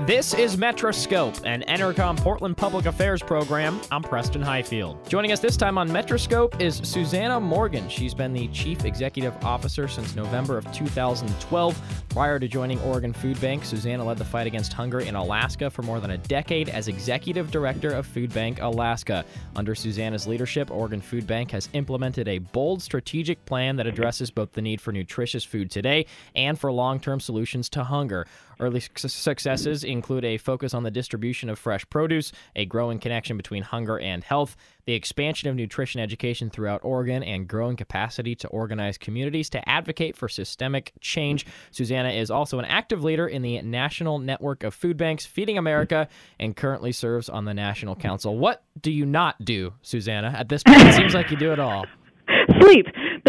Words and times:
This 0.00 0.34
is 0.34 0.56
Metroscope, 0.56 1.40
an 1.46 1.62
Entercom 1.68 2.16
Portland 2.16 2.56
Public 2.56 2.86
Affairs 2.86 3.22
program. 3.22 3.80
I'm 3.92 4.02
Preston 4.02 4.42
Highfield. 4.42 5.08
Joining 5.08 5.30
us 5.30 5.38
this 5.38 5.56
time 5.56 5.78
on 5.78 5.88
Metroscope 5.88 6.60
is 6.60 6.78
Susannah 6.82 7.38
Morgan. 7.38 7.88
She's 7.88 8.12
been 8.12 8.32
the 8.32 8.48
Chief 8.48 8.84
Executive 8.84 9.32
Officer 9.44 9.86
since 9.86 10.16
November 10.16 10.58
of 10.58 10.64
2012. 10.72 11.80
Prior 12.08 12.40
to 12.40 12.48
joining 12.48 12.80
Oregon 12.80 13.12
Food 13.12 13.40
Bank, 13.40 13.64
Susannah 13.64 14.04
led 14.04 14.18
the 14.18 14.24
fight 14.24 14.48
against 14.48 14.72
hunger 14.72 14.98
in 14.98 15.14
Alaska 15.14 15.70
for 15.70 15.82
more 15.82 16.00
than 16.00 16.10
a 16.10 16.18
decade 16.18 16.68
as 16.68 16.88
Executive 16.88 17.52
Director 17.52 17.90
of 17.90 18.04
Food 18.04 18.34
Bank 18.34 18.60
Alaska. 18.62 19.24
Under 19.54 19.76
Susannah's 19.76 20.26
leadership, 20.26 20.72
Oregon 20.72 21.00
Food 21.00 21.24
Bank 21.24 21.52
has 21.52 21.68
implemented 21.72 22.26
a 22.26 22.38
bold 22.38 22.82
strategic 22.82 23.46
plan 23.46 23.76
that 23.76 23.86
addresses 23.86 24.32
both 24.32 24.50
the 24.54 24.62
need 24.62 24.80
for 24.80 24.90
nutritious 24.90 25.44
food 25.44 25.70
today 25.70 26.04
and 26.34 26.58
for 26.58 26.72
long 26.72 26.98
term 26.98 27.20
solutions 27.20 27.68
to 27.68 27.84
hunger. 27.84 28.26
Early 28.60 28.80
su- 28.80 29.08
successes 29.08 29.84
include 29.84 30.24
a 30.24 30.38
focus 30.38 30.74
on 30.74 30.82
the 30.82 30.90
distribution 30.90 31.48
of 31.48 31.58
fresh 31.58 31.88
produce, 31.90 32.32
a 32.56 32.64
growing 32.66 32.98
connection 32.98 33.36
between 33.36 33.62
hunger 33.62 33.98
and 33.98 34.22
health, 34.22 34.56
the 34.86 34.92
expansion 34.94 35.48
of 35.48 35.56
nutrition 35.56 36.00
education 36.00 36.50
throughout 36.50 36.84
Oregon, 36.84 37.22
and 37.22 37.48
growing 37.48 37.76
capacity 37.76 38.34
to 38.36 38.48
organize 38.48 38.98
communities 38.98 39.48
to 39.50 39.68
advocate 39.68 40.16
for 40.16 40.28
systemic 40.28 40.92
change. 41.00 41.46
Susannah 41.70 42.10
is 42.10 42.30
also 42.30 42.58
an 42.58 42.64
active 42.66 43.02
leader 43.02 43.26
in 43.26 43.42
the 43.42 43.60
National 43.62 44.18
Network 44.18 44.62
of 44.62 44.74
Food 44.74 44.96
Banks, 44.96 45.24
Feeding 45.24 45.58
America, 45.58 46.08
and 46.38 46.56
currently 46.56 46.92
serves 46.92 47.28
on 47.28 47.44
the 47.44 47.54
National 47.54 47.94
Council. 47.94 48.36
What 48.36 48.62
do 48.80 48.90
you 48.90 49.06
not 49.06 49.42
do, 49.44 49.72
Susannah? 49.82 50.34
At 50.36 50.48
this 50.48 50.62
point, 50.62 50.82
it 50.82 50.94
seems 50.94 51.14
like 51.14 51.30
you 51.30 51.36
do 51.36 51.52
it 51.52 51.58
all. 51.58 51.86
Sleep. 52.60 52.86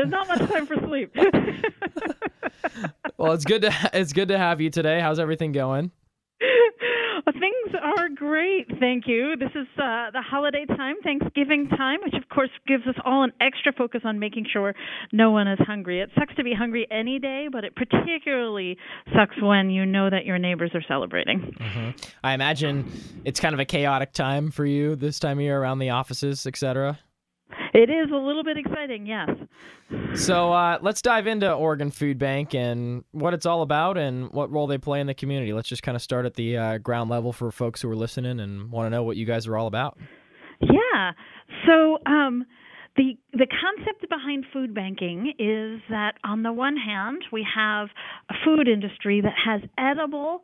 There's 0.10 0.28
not 0.28 0.28
much 0.28 0.50
time 0.50 0.66
for 0.66 0.76
sleep. 0.88 1.16
Well, 3.18 3.32
it's 3.32 3.46
good 3.46 3.62
to 3.62 3.74
it's 3.94 4.12
good 4.12 4.28
to 4.28 4.38
have 4.38 4.60
you 4.60 4.70
today. 4.70 5.00
How's 5.00 5.20
everything 5.20 5.52
going? 5.52 5.92
Things 7.26 7.76
are 7.82 8.08
great, 8.10 8.68
thank 8.80 9.08
you. 9.08 9.36
This 9.36 9.50
is 9.56 9.68
uh, 9.78 10.12
the 10.12 10.22
holiday 10.22 10.66
time, 10.66 10.96
Thanksgiving 11.04 11.68
time, 11.70 12.00
which 12.04 12.14
of 12.14 12.30
course 12.30 12.52
gives 12.68 12.86
us 12.88 12.96
all 13.04 13.24
an 13.24 13.34
extra 13.42 13.74
focus 13.74 14.02
on 14.06 14.20
making 14.20 14.46
sure 14.52 14.76
no 15.12 15.32
one 15.32 15.48
is 15.48 15.60
hungry. 15.60 16.02
It 16.02 16.12
sucks 16.18 16.36
to 16.36 16.44
be 16.44 16.54
hungry 16.54 16.88
any 16.92 17.18
day, 17.20 17.48
but 17.52 17.64
it 17.64 17.76
particularly 17.76 18.78
sucks 19.16 19.42
when 19.42 19.70
you 19.70 19.86
know 19.86 20.10
that 20.10 20.26
your 20.26 20.38
neighbors 20.38 20.72
are 20.76 20.84
celebrating. 20.88 21.56
I 22.24 22.34
imagine 22.34 22.92
it's 23.26 23.40
kind 23.40 23.54
of 23.54 23.60
a 23.60 23.66
chaotic 23.66 24.14
time 24.14 24.52
for 24.52 24.66
you 24.66 24.96
this 24.96 25.18
time 25.20 25.40
of 25.40 25.44
year 25.44 25.60
around 25.60 25.80
the 25.80 25.90
offices, 25.90 26.46
etc. 26.46 27.00
It 27.76 27.90
is 27.90 28.10
a 28.10 28.16
little 28.16 28.44
bit 28.46 28.58
exciting, 28.58 29.06
yes. 29.06 29.30
So 30.14 30.54
uh, 30.54 30.80
let's 30.82 31.02
dive 31.02 31.28
into 31.28 31.52
Oregon 31.52 31.92
Food 31.92 32.18
Bank 32.18 32.56
and 32.56 33.04
what 33.12 33.34
it's 33.34 33.46
all 33.46 33.64
about 33.64 33.98
and 33.98 34.32
what 34.32 34.50
role 34.50 34.66
they 34.66 34.78
play 34.78 35.02
in 35.02 35.08
the 35.08 35.14
community. 35.14 35.52
Let's 35.52 35.68
just 35.68 35.84
kind 35.84 35.98
of 35.98 36.02
start 36.02 36.26
at 36.26 36.36
the 36.36 36.58
uh, 36.58 36.78
ground 36.78 37.10
level 37.10 37.34
for 37.34 37.52
folks 37.52 37.82
who 37.82 37.90
are 37.90 37.96
listening 37.96 38.40
and 38.40 38.72
want 38.72 38.86
to 38.86 38.90
know 38.92 39.04
what 39.04 39.18
you 39.18 39.26
guys 39.26 39.46
are 39.46 39.58
all 39.58 39.68
about. 39.68 39.98
Yeah. 40.62 41.12
So 41.68 41.98
um, 42.06 42.46
the 42.96 43.18
the 43.34 43.48
concept 43.48 44.10
behind 44.10 44.46
food 44.54 44.74
banking 44.74 45.34
is 45.38 45.82
that 45.90 46.14
on 46.24 46.44
the 46.44 46.54
one 46.54 46.78
hand 46.78 47.26
we 47.34 47.46
have 47.54 47.90
a 48.30 48.36
food 48.46 48.70
industry 48.70 49.20
that 49.20 49.34
has 49.46 49.60
edible 49.78 50.44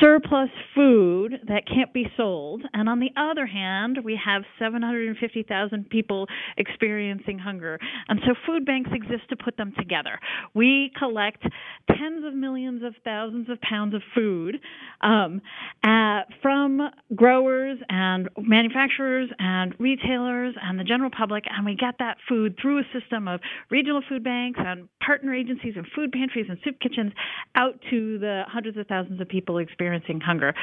surplus 0.00 0.50
food 0.74 1.40
that 1.48 1.66
can't 1.66 1.92
be 1.92 2.06
sold. 2.16 2.62
And 2.72 2.88
on 2.88 3.00
the 3.00 3.10
other 3.16 3.46
hand 3.46 3.98
we 4.04 4.18
have 4.24 4.42
750,000 4.58 5.88
people 5.88 6.26
experiencing 6.56 7.38
hunger. 7.38 7.78
And 8.08 8.20
so 8.26 8.34
food 8.46 8.64
banks 8.64 8.90
exist 8.92 9.28
to 9.30 9.36
put 9.36 9.56
them 9.56 9.72
together. 9.78 10.18
We 10.54 10.92
collect 10.98 11.42
tens 11.88 12.24
of 12.24 12.34
millions 12.34 12.82
of 12.82 12.94
thousands 13.04 13.48
of 13.50 13.60
pounds 13.60 13.94
of 13.94 14.02
food 14.14 14.60
um, 15.00 15.40
uh, 15.82 16.22
from 16.42 16.80
growers 17.14 17.78
and 17.88 18.28
manufacturers 18.38 19.28
and 19.38 19.74
retailers 19.78 20.54
and 20.60 20.78
the 20.78 20.84
general 20.84 21.10
public. 21.16 21.44
And 21.50 21.64
we 21.64 21.76
get 21.76 21.96
that 21.98 22.16
food 22.28 22.56
through 22.60 22.80
a 22.80 22.84
system 22.98 23.28
of 23.28 23.40
regional 23.70 24.02
food 24.08 24.24
banks 24.24 24.58
and 24.62 24.88
partner 25.04 25.34
agencies 25.34 25.74
and 25.76 25.86
food 25.94 26.12
pantries 26.12 26.46
and 26.48 26.58
soup 26.64 26.80
kitchens 26.80 27.12
out 27.54 27.74
to 27.90 28.18
the 28.18 28.42
hundreds 28.48 28.76
of 28.76 28.86
thousands 28.86 29.20
of 29.20 29.28
people 29.28 29.58
experiencing 29.74 30.20
hunger. 30.20 30.54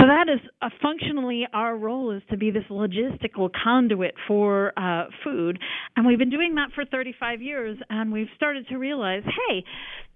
So 0.00 0.06
that 0.06 0.28
is 0.28 0.40
uh, 0.60 0.68
functionally 0.82 1.46
our 1.52 1.76
role 1.76 2.10
is 2.10 2.20
to 2.30 2.36
be 2.36 2.50
this 2.50 2.64
logistical 2.68 3.50
conduit 3.62 4.14
for 4.26 4.72
uh, 4.76 5.04
food, 5.22 5.60
and 5.94 6.04
we've 6.04 6.18
been 6.18 6.30
doing 6.30 6.56
that 6.56 6.70
for 6.74 6.84
35 6.84 7.40
years, 7.40 7.78
and 7.88 8.12
we've 8.12 8.26
started 8.34 8.66
to 8.68 8.78
realize, 8.78 9.22
hey, 9.24 9.64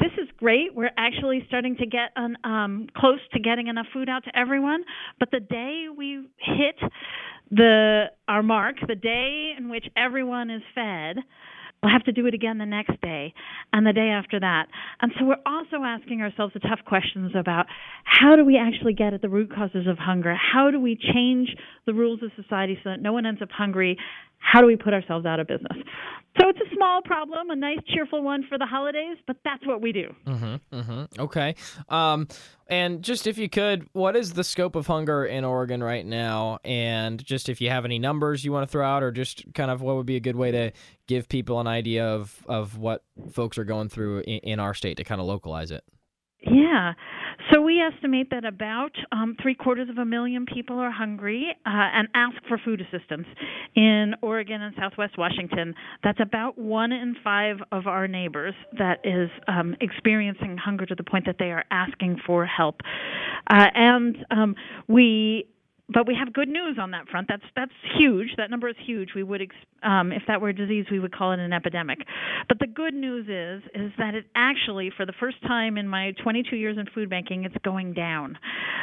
this 0.01 0.11
is 0.21 0.29
great. 0.39 0.75
We're 0.75 0.91
actually 0.99 1.45
starting 1.47 1.77
to 1.77 1.87
get 1.87 2.11
an, 2.17 2.37
um, 2.43 2.89
close 2.97 3.21
to 3.33 3.39
getting 3.39 3.69
enough 3.69 3.87
food 3.93 4.09
out 4.09 4.25
to 4.25 4.37
everyone, 4.37 4.83
but 5.21 5.31
the 5.31 5.41
day 5.41 5.87
we 5.97 6.27
hit 6.39 6.91
the 7.53 8.07
our 8.27 8.43
mark, 8.43 8.77
the 8.87 8.97
day 8.97 9.53
in 9.57 9.69
which 9.69 9.85
everyone 9.97 10.51
is 10.51 10.63
fed, 10.75 11.17
We'll 11.83 11.93
have 11.93 12.05
to 12.05 12.13
do 12.13 12.27
it 12.27 12.35
again 12.35 12.59
the 12.59 12.67
next 12.67 13.01
day 13.01 13.33
and 13.73 13.87
the 13.87 13.95
day 13.95 14.11
after 14.11 14.39
that. 14.39 14.67
And 15.01 15.13
so 15.19 15.25
we're 15.25 15.37
also 15.47 15.83
asking 15.83 16.21
ourselves 16.21 16.53
the 16.53 16.61
tough 16.61 16.81
questions 16.85 17.33
about 17.35 17.67
how 18.05 18.37
do 18.37 18.45
we 18.45 18.59
actually 18.59 18.93
get 18.93 19.15
at 19.15 19.23
the 19.23 19.31
root 19.31 19.51
causes 19.55 19.87
of 19.87 19.97
hunger? 19.97 20.35
How 20.35 20.71
do 20.71 20.79
we 20.79 20.97
change 20.97 21.49
the 21.87 21.95
rules 21.95 22.23
of 22.23 22.33
society 22.37 22.79
so 22.85 22.91
that 22.91 23.01
no 23.01 23.15
one 23.15 23.25
ends 23.25 23.41
up 23.41 23.51
hungry? 23.51 23.97
How 24.41 24.61
do 24.61 24.67
we 24.67 24.77
put 24.77 24.93
ourselves 24.93 25.27
out 25.27 25.39
of 25.39 25.47
business? 25.47 25.77
So 26.41 26.49
it's 26.49 26.59
a 26.61 26.75
small 26.75 27.03
problem, 27.03 27.51
a 27.51 27.57
nice, 27.57 27.79
cheerful 27.89 28.23
one 28.23 28.45
for 28.49 28.57
the 28.57 28.67
holidays, 28.67 29.17
but 29.27 29.37
that's 29.45 29.67
what 29.67 29.81
we 29.81 29.93
do. 29.93 30.15
Mm-hmm. 30.27 30.77
Mm-hmm. 30.77 31.21
Okay. 31.21 31.55
Um, 31.89 32.29
and 32.69 33.03
just 33.03 33.27
if 33.27 33.37
you 33.37 33.49
could, 33.49 33.89
what 33.93 34.17
is 34.17 34.33
the 34.33 34.45
scope 34.45 34.77
of 34.77 34.87
hunger 34.87 35.25
in 35.25 35.45
Oregon 35.45 35.83
right 35.83 36.07
now? 36.07 36.59
And 36.65 37.25
just 37.25 37.49
if 37.49 37.61
you 37.61 37.69
have 37.71 37.85
any 37.85 37.99
numbers 37.99 38.45
you 38.45 38.53
want 38.53 38.67
to 38.67 38.71
throw 38.71 38.87
out, 38.87 39.03
or 39.03 39.11
just 39.11 39.45
kind 39.55 39.71
of 39.71 39.83
what 39.83 39.97
would 39.97 40.07
be 40.07 40.17
a 40.17 40.21
good 40.21 40.37
way 40.37 40.53
to 40.53 40.73
give 41.09 41.29
people 41.29 41.59
an 41.59 41.67
idea 41.67 42.07
of 42.07 42.45
of 42.47 42.79
what 42.79 43.03
folks 43.33 43.59
are 43.59 43.65
going 43.65 43.89
through 43.89 44.21
in, 44.21 44.39
in 44.39 44.61
our 44.61 44.73
state 44.73 44.97
to 44.99 45.05
kind 45.05 45.21
of 45.21 45.27
localize 45.27 45.73
it. 45.73 45.83
Yeah. 46.43 46.95
So 47.53 47.61
we 47.61 47.81
estimate 47.81 48.31
that 48.31 48.45
about 48.47 48.93
um, 49.13 49.37
three 49.43 49.55
quarters 49.55 49.91
of 49.91 49.99
a 49.99 50.05
million 50.05 50.47
people 50.47 50.79
are 50.79 50.91
hungry 50.91 51.49
uh, 51.67 51.71
and 51.71 52.09
ask 52.15 52.37
for 52.49 52.59
food 52.65 52.81
assistance 52.81 53.27
in 53.77 54.15
Oregon 54.23 54.63
and 54.63 54.75
Southwest 54.79 55.19
Washington. 55.19 55.75
That's 56.03 56.21
about 56.21 56.57
one 56.57 56.93
in 56.93 57.15
five 57.23 57.57
of 57.73 57.87
our 57.87 58.09
neighbors 58.09 58.55
that 58.79 59.01
is 59.05 59.29
um, 59.49 59.77
experiencing 59.81 60.57
hunger 60.57 60.87
to 60.87 60.95
the 60.95 61.05
point 61.05 61.27
that 61.27 61.37
they 61.39 61.51
are 61.51 61.65
asking 61.71 62.21
for 62.27 62.47
help. 62.47 62.81
Uh, 63.47 63.67
and 63.75 64.17
um, 64.31 64.55
we 64.89 65.47
but 65.93 66.07
we 66.07 66.15
have 66.15 66.33
good 66.33 66.49
news 66.49 66.79
on 66.81 66.93
that 66.93 67.09
front. 67.09 67.29
That's 67.29 67.43
that's 67.57 67.73
huge. 67.99 68.29
That 68.37 68.51
number 68.51 68.69
is 68.69 68.77
huge. 68.85 69.11
We 69.15 69.23
would, 69.23 69.43
um, 69.83 70.13
if 70.13 70.23
that 70.29 70.41
were 70.41 70.51
a 70.51 70.55
disease, 70.55 70.87
we 70.91 71.01
would 71.01 71.15
call 71.15 71.33
it 71.33 71.39
an 71.39 71.53
epidemic. 71.53 71.99
But 72.49 72.59
the 72.59 72.67
good 72.67 72.95
news 72.95 73.27
is, 73.29 73.69
is 73.75 73.93
that 73.99 74.15
it 74.15 74.27
actually, 74.35 74.91
for 74.97 75.07
the 75.07 75.15
first 75.19 75.41
time 75.43 75.77
in 75.77 75.89
my 75.89 76.13
22 76.23 76.57
years 76.57 76.79
in 76.79 76.87
food 76.95 77.11
banking, 77.11 77.45
it's 77.45 77.55
going 77.65 77.95
down. 77.95 78.39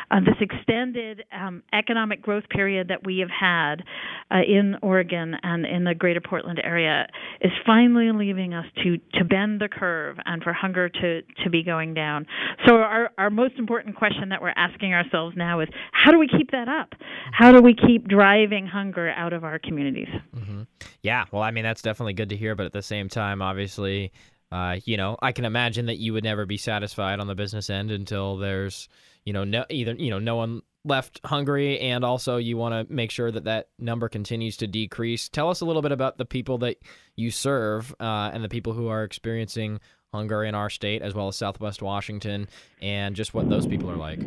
Uh, 0.10 0.20
this 0.22 0.36
extended 0.40 1.24
um, 1.34 1.64
economic 1.74 2.22
growth 2.22 2.48
period 2.50 2.88
that 2.90 3.06
we 3.06 3.20
have 3.20 3.30
had 3.30 3.84
uh, 4.32 4.38
in 4.48 4.76
Oregon 4.82 5.36
and 5.44 5.66
in 5.66 5.84
the 5.84 5.94
Greater 5.94 6.22
Portland 6.22 6.62
area 6.64 7.08
is 7.42 7.52
finally 7.66 8.12
leaving 8.12 8.54
us 8.54 8.66
to 8.84 8.98
to 9.18 9.24
bend 9.24 9.62
the 9.62 9.68
curve 9.68 10.18
and 10.26 10.44
for 10.44 10.54
hunger 10.54 10.90
to 10.90 11.22
to 11.44 11.50
be 11.50 11.64
going 11.64 11.94
down. 11.94 12.26
So 12.66 12.76
our 12.76 13.12
our 13.18 13.30
most 13.30 13.56
important 13.58 13.96
question 13.96 14.30
that 14.30 14.42
we're 14.42 14.54
asking 14.56 14.94
ourselves 14.94 15.36
now 15.38 15.60
is, 15.60 15.70
how 15.92 16.12
do 16.12 16.20
we 16.20 16.28
keep 16.28 16.52
that 16.52 16.68
up? 16.68 16.97
How 17.32 17.52
do 17.52 17.62
we 17.62 17.74
keep 17.74 18.08
driving 18.08 18.66
hunger 18.66 19.10
out 19.10 19.34
of 19.34 19.44
our 19.44 19.60
communities? 19.60 20.08
Mm-hmm. 20.36 20.64
Yeah, 21.04 21.26
well, 21.32 21.42
I 21.42 21.52
mean 21.52 21.64
that's 21.64 21.82
definitely 21.82 22.14
good 22.14 22.30
to 22.30 22.38
hear, 22.38 22.56
but 22.56 22.66
at 22.66 22.74
the 22.74 22.82
same 22.82 23.10
time, 23.10 23.42
obviously, 23.42 24.12
uh, 24.52 24.78
you 24.86 24.98
know, 24.98 25.18
I 25.22 25.32
can 25.32 25.46
imagine 25.46 25.88
that 25.88 25.98
you 25.98 26.14
would 26.14 26.24
never 26.24 26.46
be 26.46 26.58
satisfied 26.58 27.20
on 27.20 27.28
the 27.28 27.36
business 27.36 27.70
end 27.70 27.92
until 27.92 28.38
there's, 28.38 28.88
you 29.26 29.34
know, 29.34 29.44
no 29.44 29.66
either 29.70 29.94
you 29.94 30.10
know 30.10 30.20
no 30.20 30.36
one 30.36 30.62
left 30.86 31.20
hungry, 31.26 31.80
and 31.80 32.06
also 32.06 32.38
you 32.38 32.56
want 32.56 32.88
to 32.88 32.94
make 32.94 33.12
sure 33.12 33.30
that 33.30 33.44
that 33.44 33.70
number 33.78 34.08
continues 34.08 34.58
to 34.58 34.68
decrease. 34.68 35.28
Tell 35.28 35.50
us 35.50 35.62
a 35.62 35.66
little 35.66 35.82
bit 35.82 35.92
about 35.92 36.18
the 36.18 36.26
people 36.26 36.58
that 36.60 36.78
you 37.16 37.30
serve 37.30 37.94
uh, 38.00 38.32
and 38.34 38.44
the 38.44 38.50
people 38.50 38.74
who 38.74 38.88
are 38.88 39.04
experiencing 39.04 39.80
hunger 40.14 40.44
in 40.44 40.56
our 40.56 40.70
state 40.70 41.02
as 41.02 41.14
well 41.14 41.28
as 41.28 41.36
Southwest 41.36 41.82
Washington 41.82 42.48
and 42.82 43.16
just 43.16 43.34
what 43.34 43.50
those 43.50 43.68
people 43.68 43.92
are 43.92 43.98
like. 43.98 44.22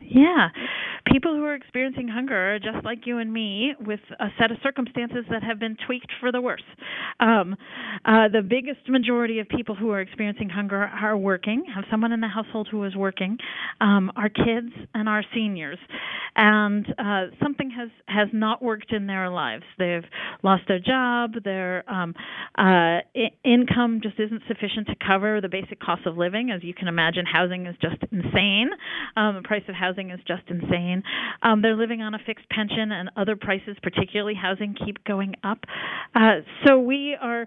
Yeah 0.00 0.50
people 1.06 1.34
who 1.34 1.44
are 1.44 1.54
experiencing 1.54 2.08
hunger 2.08 2.54
are 2.54 2.58
just 2.58 2.84
like 2.84 3.06
you 3.06 3.18
and 3.18 3.32
me 3.32 3.74
with 3.80 4.00
a 4.20 4.28
set 4.38 4.50
of 4.50 4.58
circumstances 4.62 5.24
that 5.30 5.42
have 5.42 5.58
been 5.58 5.76
tweaked 5.86 6.10
for 6.20 6.32
the 6.32 6.40
worse. 6.40 6.62
Um, 7.20 7.56
uh, 8.04 8.28
the 8.28 8.42
biggest 8.42 8.88
majority 8.88 9.38
of 9.38 9.48
people 9.48 9.74
who 9.74 9.90
are 9.90 10.00
experiencing 10.00 10.48
hunger 10.48 10.82
are 10.82 11.16
working, 11.16 11.64
have 11.74 11.84
someone 11.90 12.12
in 12.12 12.20
the 12.20 12.28
household 12.28 12.68
who 12.70 12.82
is 12.84 12.96
working, 12.96 13.38
um, 13.80 14.10
our 14.16 14.28
kids 14.28 14.70
and 14.94 15.08
our 15.08 15.22
seniors. 15.34 15.78
And 16.36 16.86
uh, 16.98 17.26
something 17.40 17.70
has, 17.70 17.90
has 18.06 18.28
not 18.32 18.60
worked 18.62 18.92
in 18.92 19.06
their 19.06 19.30
lives. 19.30 19.62
They've 19.78 20.02
lost 20.42 20.64
their 20.66 20.80
job, 20.80 21.34
their 21.44 21.88
um, 21.88 22.14
uh, 22.58 23.02
I- 23.14 23.30
income 23.44 24.00
just 24.02 24.18
isn't 24.18 24.42
sufficient 24.48 24.88
to 24.88 24.96
cover 25.06 25.40
the 25.40 25.48
basic 25.48 25.80
cost 25.80 26.06
of 26.06 26.16
living. 26.16 26.50
As 26.50 26.64
you 26.64 26.74
can 26.74 26.88
imagine, 26.88 27.24
housing 27.24 27.66
is 27.66 27.76
just 27.80 27.96
insane. 28.10 28.70
Um, 29.16 29.36
the 29.36 29.42
price 29.42 29.62
of 29.68 29.74
housing 29.74 30.10
is 30.10 30.20
just 30.26 30.42
insane. 30.48 30.93
Um, 31.42 31.62
they're 31.62 31.76
living 31.76 32.02
on 32.02 32.14
a 32.14 32.18
fixed 32.24 32.48
pension, 32.50 32.92
and 32.92 33.10
other 33.16 33.36
prices, 33.36 33.76
particularly 33.82 34.34
housing, 34.34 34.74
keep 34.84 35.04
going 35.04 35.34
up. 35.42 35.58
Uh, 36.14 36.40
so 36.66 36.78
we 36.78 37.16
are. 37.20 37.46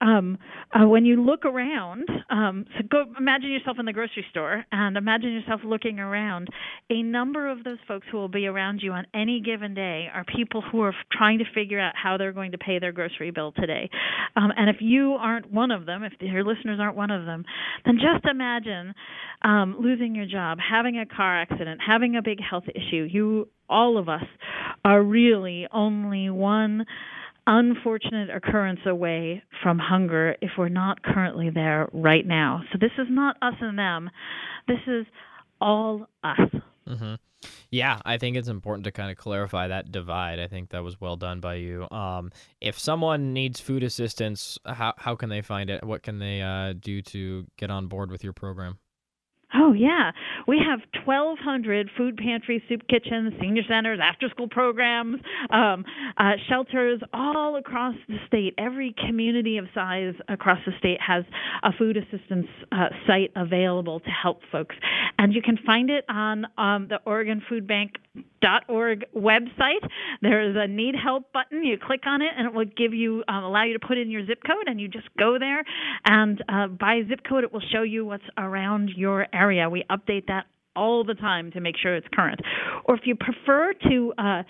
Um, 0.00 0.38
uh, 0.72 0.86
when 0.86 1.04
you 1.04 1.22
look 1.22 1.44
around, 1.44 2.08
um, 2.28 2.66
so 2.76 2.84
go 2.90 3.04
imagine 3.16 3.50
yourself 3.50 3.76
in 3.78 3.86
the 3.86 3.92
grocery 3.92 4.24
store 4.30 4.64
and 4.72 4.96
imagine 4.96 5.32
yourself 5.32 5.60
looking 5.64 5.98
around. 5.98 6.48
A 6.90 7.02
number 7.02 7.50
of 7.50 7.64
those 7.64 7.78
folks 7.86 8.06
who 8.10 8.18
will 8.18 8.28
be 8.28 8.46
around 8.46 8.80
you 8.82 8.92
on 8.92 9.06
any 9.14 9.40
given 9.40 9.72
day 9.72 10.08
are 10.12 10.24
people 10.24 10.62
who 10.62 10.82
are 10.82 10.94
trying 11.12 11.38
to 11.38 11.44
figure 11.54 11.80
out 11.80 11.94
how 11.96 12.16
they're 12.16 12.32
going 12.32 12.52
to 12.52 12.58
pay 12.58 12.78
their 12.78 12.92
grocery 12.92 13.30
bill 13.30 13.52
today. 13.52 13.88
Um, 14.36 14.50
and 14.56 14.68
if 14.68 14.76
you 14.80 15.12
aren't 15.12 15.50
one 15.50 15.70
of 15.70 15.86
them, 15.86 16.02
if 16.02 16.12
your 16.20 16.44
listeners 16.44 16.78
aren't 16.80 16.96
one 16.96 17.10
of 17.10 17.24
them, 17.24 17.44
then 17.84 17.94
just 17.94 18.24
imagine 18.26 18.94
um, 19.42 19.76
losing 19.80 20.14
your 20.14 20.26
job, 20.26 20.58
having 20.58 20.98
a 20.98 21.06
car 21.06 21.40
accident, 21.40 21.80
having 21.86 22.16
a 22.16 22.22
big 22.22 22.38
health 22.40 22.64
issue. 22.74 23.06
You, 23.10 23.48
all 23.68 23.96
of 23.96 24.08
us, 24.08 24.24
are 24.84 25.02
really 25.02 25.66
only 25.72 26.30
one 26.30 26.84
unfortunate 27.46 28.30
occurrence 28.30 28.80
away 28.86 29.42
from 29.62 29.78
hunger 29.78 30.36
if 30.40 30.50
we're 30.56 30.68
not 30.68 31.02
currently 31.02 31.50
there 31.50 31.88
right 31.92 32.26
now. 32.26 32.62
So 32.72 32.78
this 32.80 32.92
is 32.98 33.06
not 33.10 33.36
us 33.42 33.54
and 33.60 33.78
them. 33.78 34.10
This 34.66 34.78
is 34.86 35.06
all 35.60 36.06
us. 36.22 36.38
Mm-hmm. 36.88 37.14
Yeah, 37.70 38.00
I 38.04 38.18
think 38.18 38.36
it's 38.36 38.48
important 38.48 38.84
to 38.84 38.92
kind 38.92 39.10
of 39.10 39.16
clarify 39.16 39.68
that 39.68 39.92
divide. 39.92 40.38
I 40.38 40.46
think 40.46 40.70
that 40.70 40.82
was 40.82 41.00
well 41.00 41.16
done 41.16 41.40
by 41.40 41.56
you. 41.56 41.88
Um, 41.90 42.30
if 42.60 42.78
someone 42.78 43.32
needs 43.32 43.60
food 43.60 43.82
assistance, 43.82 44.58
how 44.64 44.94
how 44.96 45.14
can 45.14 45.28
they 45.28 45.42
find 45.42 45.68
it? 45.68 45.84
What 45.84 46.02
can 46.02 46.18
they 46.18 46.40
uh, 46.40 46.74
do 46.78 47.02
to 47.02 47.46
get 47.58 47.70
on 47.70 47.88
board 47.88 48.10
with 48.10 48.24
your 48.24 48.32
program? 48.32 48.78
Oh 49.66 49.72
yeah, 49.72 50.12
we 50.46 50.58
have 50.58 50.80
1,200 51.06 51.90
food 51.96 52.18
pantries, 52.18 52.60
soup 52.68 52.82
kitchens, 52.86 53.32
senior 53.40 53.62
centers, 53.66 53.98
after-school 54.02 54.48
programs, 54.48 55.22
um, 55.48 55.86
uh, 56.18 56.32
shelters 56.50 57.00
all 57.14 57.56
across 57.56 57.94
the 58.06 58.18
state. 58.26 58.52
Every 58.58 58.94
community 59.06 59.56
of 59.56 59.64
size 59.74 60.12
across 60.28 60.58
the 60.66 60.72
state 60.78 61.00
has 61.00 61.24
a 61.62 61.72
food 61.72 61.96
assistance 61.96 62.46
uh, 62.72 62.90
site 63.06 63.32
available 63.36 64.00
to 64.00 64.10
help 64.10 64.40
folks, 64.52 64.76
and 65.18 65.32
you 65.32 65.40
can 65.40 65.56
find 65.64 65.88
it 65.88 66.04
on 66.10 66.44
um, 66.58 66.88
the 66.90 66.98
Oregon 67.06 67.42
Food 67.48 67.66
Bank 67.66 67.92
org 68.68 69.04
website. 69.16 69.88
There 70.20 70.50
is 70.50 70.56
a 70.56 70.66
need 70.66 70.94
help 71.02 71.32
button. 71.32 71.64
You 71.64 71.78
click 71.78 72.02
on 72.06 72.22
it, 72.22 72.28
and 72.36 72.46
it 72.46 72.54
will 72.54 72.64
give 72.64 72.92
you 72.92 73.24
um, 73.28 73.44
allow 73.44 73.64
you 73.64 73.72
to 73.78 73.86
put 73.86 73.98
in 73.98 74.10
your 74.10 74.26
zip 74.26 74.40
code, 74.46 74.66
and 74.66 74.80
you 74.80 74.88
just 74.88 75.08
go 75.18 75.38
there. 75.38 75.64
And 76.04 76.42
uh, 76.48 76.66
by 76.68 77.02
zip 77.08 77.20
code, 77.28 77.44
it 77.44 77.52
will 77.52 77.62
show 77.72 77.82
you 77.82 78.04
what's 78.04 78.24
around 78.36 78.90
your 78.96 79.26
area. 79.32 79.53
We 79.68 79.84
update 79.90 80.26
that 80.28 80.46
all 80.76 81.04
the 81.04 81.14
time 81.14 81.50
to 81.52 81.60
make 81.60 81.76
sure 81.80 81.94
it's 81.94 82.06
current. 82.12 82.40
Or 82.84 82.94
if 82.94 83.02
you 83.04 83.14
prefer 83.14 83.72
to 83.88 84.12
uh, 84.18 84.42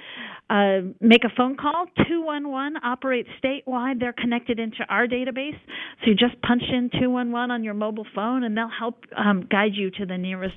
uh, 0.50 0.80
make 1.00 1.24
a 1.24 1.30
phone 1.36 1.56
call, 1.56 1.86
211 2.08 2.78
operates 2.82 3.28
statewide. 3.42 4.00
They're 4.00 4.14
connected 4.14 4.58
into 4.58 4.84
our 4.88 5.06
database. 5.06 5.58
So 6.00 6.10
you 6.10 6.14
just 6.14 6.40
punch 6.42 6.62
in 6.70 6.90
211 6.90 7.50
on 7.50 7.64
your 7.64 7.74
mobile 7.74 8.06
phone 8.14 8.44
and 8.44 8.56
they'll 8.56 8.68
help 8.68 9.04
um, 9.16 9.46
guide 9.50 9.72
you 9.74 9.90
to 9.92 10.06
the 10.06 10.18
nearest 10.18 10.56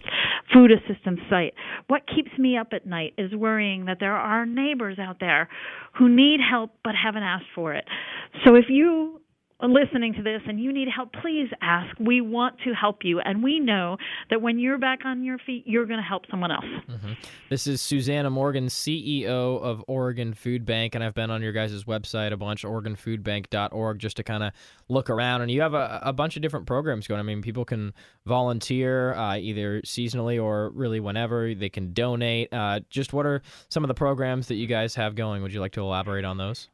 food 0.53 0.71
assistance 0.71 1.19
site. 1.29 1.53
What 1.87 2.03
keeps 2.13 2.31
me 2.37 2.57
up 2.57 2.69
at 2.73 2.85
night 2.85 3.13
is 3.17 3.33
worrying 3.33 3.85
that 3.85 3.97
there 3.99 4.15
are 4.15 4.45
neighbors 4.45 4.99
out 4.99 5.17
there 5.19 5.49
who 5.97 6.09
need 6.09 6.39
help 6.39 6.71
but 6.83 6.93
haven't 7.01 7.23
asked 7.23 7.51
for 7.55 7.73
it. 7.73 7.85
So 8.45 8.55
if 8.55 8.65
you 8.69 9.21
listening 9.61 10.13
to 10.13 10.21
this 10.21 10.41
and 10.47 10.59
you 10.59 10.71
need 10.71 10.87
help, 10.87 11.11
please 11.13 11.49
ask. 11.61 11.97
We 11.99 12.21
want 12.21 12.59
to 12.63 12.73
help 12.73 13.03
you. 13.03 13.19
And 13.19 13.43
we 13.43 13.59
know 13.59 13.97
that 14.29 14.41
when 14.41 14.59
you're 14.59 14.77
back 14.77 14.99
on 15.03 15.23
your 15.23 15.39
feet, 15.39 15.63
you're 15.65 15.85
going 15.85 15.99
to 15.99 16.07
help 16.07 16.23
someone 16.29 16.51
else. 16.51 16.65
Mm-hmm. 16.87 17.13
This 17.49 17.65
is 17.65 17.81
Susannah 17.81 18.29
Morgan, 18.29 18.67
CEO 18.67 19.59
of 19.61 19.83
Oregon 19.87 20.33
Food 20.33 20.65
Bank. 20.65 20.93
And 20.93 21.03
I've 21.03 21.15
been 21.15 21.31
on 21.31 21.41
your 21.41 21.53
guys' 21.53 21.83
website 21.85 22.31
a 22.31 22.37
bunch, 22.37 22.63
OregonFoodBank.org, 22.63 23.99
just 23.99 24.17
to 24.17 24.23
kind 24.23 24.43
of 24.43 24.53
look 24.89 25.09
around. 25.09 25.41
And 25.41 25.49
you 25.49 25.61
have 25.61 25.73
a, 25.73 26.01
a, 26.03 26.13
bunch 26.13 26.35
of 26.35 26.41
different 26.41 26.65
programs 26.65 27.07
going. 27.07 27.19
I 27.19 27.23
mean, 27.23 27.41
people 27.41 27.65
can 27.65 27.93
volunteer 28.25 29.13
uh, 29.15 29.37
either 29.37 29.81
seasonally 29.81 30.41
or 30.41 30.69
really 30.71 30.99
whenever. 30.99 31.53
They 31.53 31.69
can 31.69 31.93
donate. 31.93 32.53
Uh, 32.53 32.81
just 32.89 33.13
what 33.13 33.25
are 33.25 33.41
some 33.69 33.83
of 33.83 33.87
the 33.87 33.93
programs 33.93 34.47
that 34.47 34.55
you 34.55 34.67
guys 34.67 34.95
have 34.95 35.15
going? 35.15 35.41
Would 35.41 35.53
you 35.53 35.61
like 35.61 35.73
to 35.73 35.81
elaborate 35.81 36.25
on 36.25 36.37
those? 36.37 36.69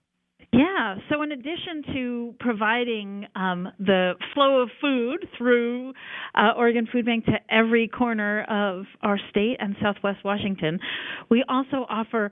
Yeah. 0.53 0.97
So, 1.09 1.23
in 1.23 1.31
addition 1.31 1.81
to 1.93 2.35
providing 2.39 3.25
um, 3.35 3.69
the 3.79 4.13
flow 4.35 4.61
of 4.61 4.69
food 4.79 5.27
through 5.35 5.93
uh, 6.35 6.51
Oregon 6.55 6.87
Food 6.91 7.05
Bank 7.05 7.25
to 7.25 7.39
every 7.49 7.87
corner 7.87 8.43
of 8.43 8.85
our 9.01 9.17
state 9.31 9.57
and 9.59 9.75
Southwest 9.81 10.19
Washington, 10.23 10.79
we 11.29 11.43
also 11.49 11.87
offer 11.89 12.31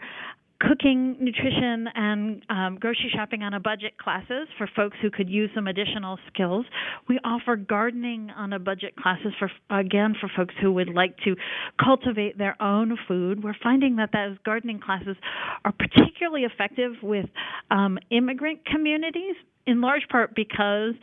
cooking, 0.67 1.17
nutrition, 1.19 1.87
and 1.95 2.43
um, 2.49 2.77
grocery 2.79 3.11
shopping 3.15 3.43
on 3.43 3.53
a 3.53 3.59
budget 3.59 3.97
classes 3.97 4.47
for 4.57 4.69
folks 4.75 4.95
who 5.01 5.09
could 5.09 5.29
use 5.29 5.49
some 5.55 5.67
additional 5.67 6.17
skills. 6.31 6.65
We 7.09 7.19
offer 7.23 7.55
gardening 7.55 8.29
on 8.35 8.53
a 8.53 8.59
budget 8.59 8.95
classes 8.95 9.33
for 9.39 9.49
again 9.69 10.15
for 10.19 10.29
folks 10.35 10.53
who 10.61 10.71
would 10.73 10.89
like 10.89 11.17
to 11.25 11.35
cultivate 11.83 12.37
their 12.37 12.61
own 12.61 12.97
food. 13.07 13.43
We're 13.43 13.55
finding 13.61 13.95
that 13.97 14.11
those 14.13 14.37
gardening 14.45 14.79
classes 14.79 15.17
are 15.65 15.73
particularly 15.73 16.43
effective 16.43 16.93
with 17.01 17.25
um, 17.71 17.97
immigrant 18.11 18.65
communities, 18.65 19.35
in 19.65 19.81
large 19.81 20.03
part 20.09 20.35
because 20.35 20.93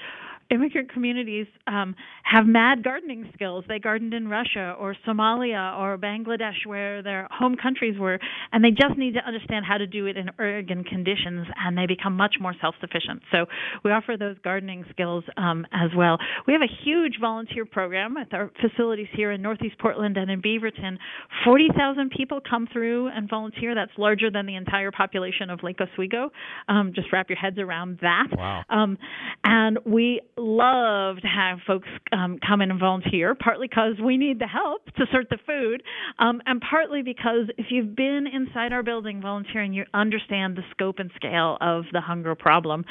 immigrant 0.51 0.93
communities 0.93 1.47
um, 1.67 1.95
have 2.23 2.47
mad 2.47 2.83
gardening 2.83 3.31
skills. 3.35 3.65
They 3.69 3.79
gardened 3.79 4.15
in 4.15 4.29
Russia 4.29 4.75
or 4.79 4.97
Somalia 5.07 5.79
or 5.79 5.99
Bangladesh, 5.99 6.67
where 6.67 7.03
their 7.03 7.29
home 7.31 7.57
countries 7.61 7.99
were, 7.99 8.19
and 8.53 8.65
they 8.65 8.71
just 8.71 8.97
need 8.97 9.15
to 9.15 9.21
understand 9.27 9.65
how 9.67 9.79
to 9.79 9.87
do 9.87 10.07
it 10.07 10.17
in 10.17 10.31
urban 10.39 10.85
conditions, 10.85 11.47
and 11.65 11.77
they 11.77 11.87
become 11.87 12.17
much 12.17 12.37
more 12.41 12.55
self-sufficient. 12.61 13.23
So 13.31 13.47
we 13.85 13.91
offer 13.91 14.17
those 14.19 14.37
gardening 14.43 14.85
skills 14.91 15.25
um, 15.37 15.67
as 15.73 15.91
well. 15.97 16.19
We 16.47 16.53
have 16.53 16.63
a 16.63 16.85
huge 16.85 17.17
volunteer 17.21 17.65
program 17.65 18.17
at 18.17 18.33
our 18.33 18.51
facilities 18.61 19.09
here 19.15 19.33
in 19.33 19.43
Northeast 19.43 19.79
Portland 19.79 20.17
and 20.17 20.31
in 20.31 20.41
Beaverton. 20.41 20.97
Forty 21.45 21.69
thousand 21.77 22.11
people 22.11 22.41
come 22.49 22.69
through 22.73 23.09
and 23.09 23.29
volunteer. 23.29 23.75
That's 23.75 23.93
larger 23.99 24.31
than 24.31 24.47
the 24.47 24.57
entire 24.57 24.91
population 24.91 25.51
of 25.51 25.63
Lake 25.63 25.79
Oswego. 25.81 26.31
Um, 26.69 26.93
just 26.95 27.13
wrap 27.13 27.29
your 27.29 27.39
heads 27.39 27.59
around 27.59 27.99
that. 28.01 28.29
Wow. 28.37 28.63
Um, 28.71 28.99
and 29.45 29.79
we 29.85 30.21
love 30.39 31.17
to 31.21 31.27
have 31.27 31.59
folks 31.67 31.89
um, 32.13 32.39
come 32.47 32.61
in 32.61 32.71
and 32.71 32.81
volunteer, 32.81 33.35
partly 33.35 33.69
because 33.69 33.95
we 34.03 34.17
need 34.17 34.39
the 34.39 34.47
help 34.47 34.85
to 34.97 35.05
sort 35.13 35.29
the 35.31 35.39
food, 35.47 35.83
um, 36.19 36.41
and 36.47 36.61
partly 36.61 37.03
because 37.03 37.49
if 37.57 37.67
you've 37.71 37.95
been 37.95 38.27
inside 38.33 38.73
our 38.73 38.83
building 38.83 39.21
volunteering, 39.21 39.73
you 39.73 39.85
understand 39.95 40.57
the 40.57 40.63
scope 40.71 40.99
and 40.99 41.11
scale 41.17 41.59
of 41.61 41.85
the 41.93 42.01
hunger 42.01 42.35
problem. 42.35 42.85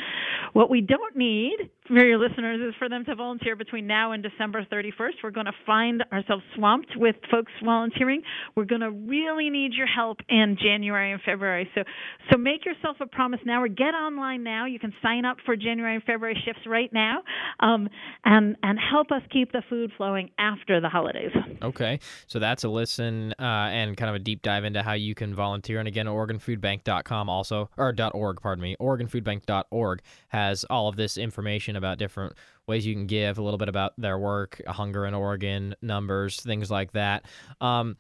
What 0.54 0.70
we 0.70 0.82
don't 0.82 1.16
need 1.16 1.70
for 1.88 2.06
your 2.06 2.18
listeners 2.18 2.60
is 2.68 2.76
for 2.78 2.90
them 2.90 3.06
to 3.06 3.16
volunteer 3.16 3.56
between 3.56 3.88
now 3.88 4.12
and 4.12 4.22
December 4.22 4.66
31st. 4.72 5.14
We're 5.24 5.32
going 5.32 5.46
to 5.46 5.54
find 5.66 6.04
ourselves 6.12 6.44
swamped 6.56 6.92
with 6.96 7.16
folks 7.32 7.52
volunteering. 7.64 8.22
We're 8.56 8.66
going 8.66 8.82
to 8.82 8.92
really 8.92 9.50
need 9.50 9.74
your 9.74 9.88
help 9.88 10.18
in 10.30 10.58
January 10.62 11.12
and 11.12 11.22
February. 11.22 11.70
So, 11.76 11.84
so 12.32 12.38
make 12.38 12.66
yourself 12.66 12.98
a 13.00 13.06
promise 13.06 13.40
now, 13.46 13.62
or 13.62 13.68
get 13.68 13.94
online 13.94 14.44
now. 14.44 14.66
You 14.66 14.80
can 14.80 14.94
sign 15.02 15.26
up 15.26 15.38
for 15.46 15.56
January 15.56 15.96
and 15.96 16.04
February 16.04 16.42
shifts 16.46 16.62
right 16.68 16.92
now 16.92 17.20
um, 17.60 17.88
and 18.26 18.56
and 18.64 18.78
help 18.80 19.12
us 19.12 19.22
keep 19.32 19.52
the 19.52 19.64
food 19.70 19.92
flowing 19.98 20.32
after 20.38 20.82
the 20.82 20.90
holidays. 20.90 21.32
Okay, 21.62 22.00
so 22.28 22.40
that's 22.40 22.64
a 22.64 22.70
listen 22.70 23.34
uh, 23.40 23.44
and 23.44 23.96
kind 23.96 24.10
of 24.10 24.16
a 24.16 24.20
deep 24.20 24.42
dive 24.42 24.66
into 24.66 24.84
how 24.84 24.94
you 24.94 25.16
can 25.16 25.34
volunteer. 25.34 25.80
And 25.80 25.88
again, 25.88 26.06
OregonFoodBank.com 26.06 27.30
also 27.30 27.70
or 27.78 27.94
.org, 28.14 28.42
pardon 28.42 28.62
me, 28.62 28.76
OregonFoodBank.org 28.80 30.02
has 30.30 30.64
all 30.66 30.88
of 30.88 30.96
this 30.96 31.18
information 31.18 31.77
about 31.78 31.98
different 31.98 32.34
ways 32.68 32.86
you 32.86 32.94
can 32.94 33.08
give, 33.08 33.38
a 33.38 33.42
little 33.42 33.58
bit 33.58 33.70
about 33.70 33.94
their 33.98 34.18
work, 34.18 34.62
hunger 34.68 35.06
in 35.06 35.14
Oregon, 35.14 35.76
numbers, 35.82 36.42
things 36.42 36.70
like 36.70 36.92
that. 36.94 37.26
Um, 37.62 37.96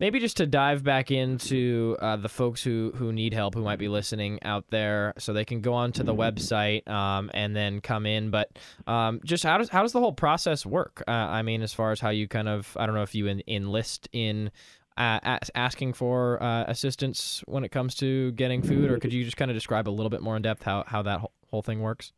Maybe 0.00 0.18
just 0.18 0.38
to 0.38 0.46
dive 0.46 0.82
back 0.82 1.10
into 1.10 1.94
uh, 2.00 2.16
the 2.16 2.30
folks 2.30 2.62
who, 2.62 2.90
who 2.96 3.12
need 3.12 3.34
help, 3.34 3.54
who 3.54 3.62
might 3.62 3.78
be 3.78 3.88
listening 3.88 4.42
out 4.42 4.64
there, 4.70 5.12
so 5.18 5.34
they 5.34 5.44
can 5.44 5.60
go 5.60 5.74
onto 5.74 6.02
the 6.02 6.14
website 6.14 6.88
um, 6.88 7.30
and 7.34 7.54
then 7.54 7.82
come 7.82 8.06
in. 8.06 8.30
But 8.30 8.58
um, 8.86 9.20
just 9.26 9.44
how 9.44 9.58
does 9.58 9.68
how 9.68 9.82
does 9.82 9.92
the 9.92 10.00
whole 10.00 10.14
process 10.14 10.64
work? 10.64 11.04
Uh, 11.06 11.10
I 11.10 11.42
mean, 11.42 11.60
as 11.60 11.74
far 11.74 11.92
as 11.92 12.00
how 12.00 12.08
you 12.08 12.28
kind 12.28 12.48
of 12.48 12.74
I 12.80 12.86
don't 12.86 12.94
know 12.94 13.02
if 13.02 13.14
you 13.14 13.26
en- 13.26 13.42
enlist 13.46 14.08
in 14.14 14.50
uh, 14.96 15.38
asking 15.54 15.92
for 15.92 16.42
uh, 16.42 16.64
assistance 16.66 17.44
when 17.46 17.62
it 17.62 17.68
comes 17.68 17.94
to 17.96 18.32
getting 18.32 18.62
food, 18.62 18.90
or 18.90 18.98
could 18.98 19.12
you 19.12 19.22
just 19.22 19.36
kind 19.36 19.50
of 19.50 19.56
describe 19.56 19.86
a 19.86 19.90
little 19.90 20.10
bit 20.10 20.22
more 20.22 20.34
in 20.34 20.40
depth 20.40 20.62
how 20.62 20.82
how 20.86 21.02
that 21.02 21.20
whole 21.50 21.62
thing 21.62 21.80
works? 21.80 22.12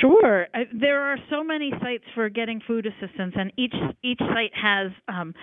Sure. 0.00 0.46
I, 0.54 0.64
there 0.72 1.00
are 1.00 1.16
so 1.28 1.42
many 1.42 1.72
sites 1.82 2.04
for 2.14 2.28
getting 2.28 2.60
food 2.66 2.86
assistance, 2.86 3.34
and 3.36 3.52
each 3.56 3.74
each 4.02 4.18
site 4.18 4.52
has 4.54 4.92
um, 5.08 5.34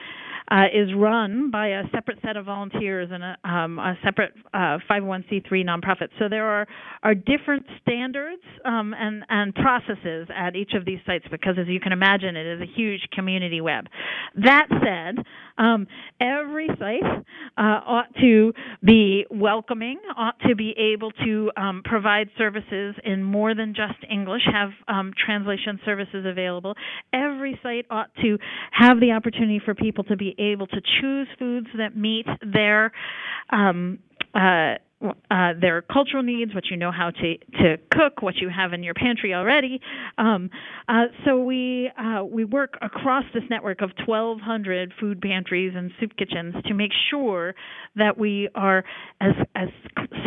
uh, 0.49 0.63
is 0.73 0.89
run 0.95 1.51
by 1.51 1.67
a 1.67 1.83
separate 1.93 2.19
set 2.25 2.37
of 2.37 2.45
volunteers 2.45 3.09
and 3.11 3.23
a, 3.23 3.37
um, 3.43 3.79
a 3.79 3.97
separate 4.03 4.33
uh, 4.53 4.77
501c3 4.89 5.51
nonprofit. 5.65 6.07
So 6.19 6.29
there 6.29 6.45
are 6.45 6.67
are 7.03 7.13
different 7.13 7.65
standards 7.81 8.41
um, 8.65 8.93
and 8.97 9.23
and 9.29 9.53
processes 9.55 10.27
at 10.35 10.55
each 10.55 10.71
of 10.73 10.85
these 10.85 10.99
sites 11.05 11.25
because, 11.29 11.55
as 11.59 11.67
you 11.67 11.79
can 11.79 11.91
imagine, 11.91 12.35
it 12.35 12.45
is 12.45 12.61
a 12.61 12.71
huge 12.75 13.01
community 13.13 13.61
web. 13.61 13.85
That 14.35 14.67
said, 14.69 15.23
um, 15.57 15.87
every 16.21 16.69
site 16.79 17.03
uh, 17.57 17.61
ought 17.85 18.13
to 18.21 18.53
be 18.83 19.25
welcoming, 19.29 19.99
ought 20.15 20.39
to 20.47 20.55
be 20.55 20.73
able 20.77 21.11
to 21.11 21.51
um, 21.57 21.81
provide 21.83 22.29
services 22.37 22.95
in 23.03 23.23
more 23.23 23.55
than 23.55 23.73
just 23.73 23.97
English, 24.09 24.43
have 24.51 24.69
um, 24.87 25.11
translation 25.25 25.79
services 25.83 26.25
available. 26.25 26.75
Every 27.13 27.59
site 27.63 27.85
ought 27.89 28.13
to 28.21 28.37
have 28.71 28.99
the 28.99 29.11
opportunity 29.11 29.61
for 29.63 29.73
people 29.75 30.03
to 30.05 30.15
be 30.15 30.35
able 30.37 30.67
to 30.67 30.81
choose 31.01 31.27
foods 31.39 31.67
that 31.77 31.95
meet 31.95 32.25
their 32.41 32.91
um, 33.49 33.99
uh, 34.33 34.75
uh, 34.99 35.53
their 35.59 35.83
cultural 35.83 36.23
needs, 36.23 36.55
what 36.55 36.65
you 36.71 36.77
know 36.77 36.91
how 36.91 37.11
to 37.11 37.37
to 37.61 37.77
cook, 37.91 38.21
what 38.21 38.35
you 38.37 38.49
have 38.49 38.73
in 38.73 38.81
your 38.81 38.95
pantry 38.95 39.33
already. 39.33 39.79
Um, 40.17 40.49
uh, 40.87 41.05
so 41.23 41.39
we 41.39 41.91
uh, 41.97 42.23
we 42.23 42.45
work 42.45 42.77
across 42.81 43.23
this 43.33 43.43
network 43.49 43.81
of 43.81 43.91
1,200 44.07 44.93
food 44.99 45.21
pantries 45.21 45.73
and 45.75 45.91
soup 45.99 46.17
kitchens 46.17 46.55
to 46.65 46.73
make 46.73 46.91
sure 47.11 47.53
that 47.95 48.17
we 48.17 48.49
are 48.55 48.83
as 49.21 49.33
as 49.55 49.67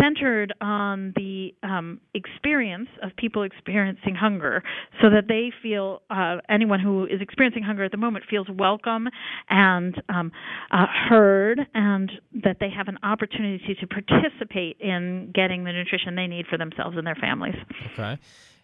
centered 0.00 0.54
on 0.60 1.12
the 1.16 1.52
um, 1.64 2.00
experience 2.14 2.88
of 3.02 3.10
people 3.16 3.42
experiencing 3.42 4.14
hunger, 4.14 4.62
so 5.02 5.10
that 5.10 5.24
they 5.26 5.50
feel 5.62 6.02
uh, 6.10 6.36
anyone 6.48 6.78
who 6.78 7.06
is 7.06 7.20
experiencing 7.20 7.64
hunger 7.64 7.82
at 7.82 7.90
the 7.90 7.96
moment 7.96 8.24
feels 8.30 8.46
welcome 8.56 9.08
and 9.48 10.00
um, 10.08 10.30
uh, 10.70 10.86
heard, 11.08 11.60
and 11.74 12.12
that 12.44 12.58
they 12.60 12.70
have 12.70 12.86
an 12.86 12.98
opportunity 13.02 13.76
to 13.80 13.86
participate 13.88 14.59
participate 14.60 14.76
in 14.80 15.30
getting 15.34 15.64
the 15.64 15.72
nutrition 15.72 16.14
they 16.14 16.26
need 16.26 16.46
for 16.46 16.58
themselves 16.58 16.96
and 16.96 17.06
their 17.06 17.16
families. 17.16 17.54
Okay. 17.92 18.18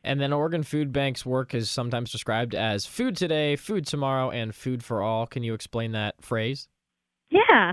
And 0.05 0.21
then 0.21 0.33
Oregon 0.33 0.63
Food 0.63 0.93
Bank's 0.93 1.27
work 1.27 1.55
is 1.55 1.71
sometimes 1.71 2.13
described 2.13 2.55
as 2.55 2.87
food 2.87 3.17
today, 3.17 3.57
food 3.57 3.87
tomorrow, 3.87 4.31
and 4.31 4.55
food 4.55 4.85
for 4.85 5.03
all. 5.03 5.27
Can 5.27 5.43
you 5.43 5.53
explain 5.53 5.93
that 5.93 6.15
phrase? 6.23 6.69
Yeah. 7.31 7.73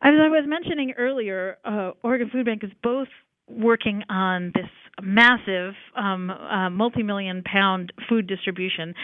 As 0.00 0.14
I 0.20 0.28
was 0.28 0.44
mentioning 0.46 0.94
earlier, 0.96 1.58
uh, 1.64 1.92
Oregon 2.04 2.30
Food 2.30 2.46
Bank 2.46 2.62
is 2.62 2.70
both 2.82 3.08
working 3.48 4.02
on 4.08 4.52
this 4.54 4.68
massive 5.00 5.74
um, 5.96 6.30
uh, 6.30 6.68
multi-million 6.70 7.42
pound 7.44 7.92
food 8.08 8.26
distribution 8.26 8.94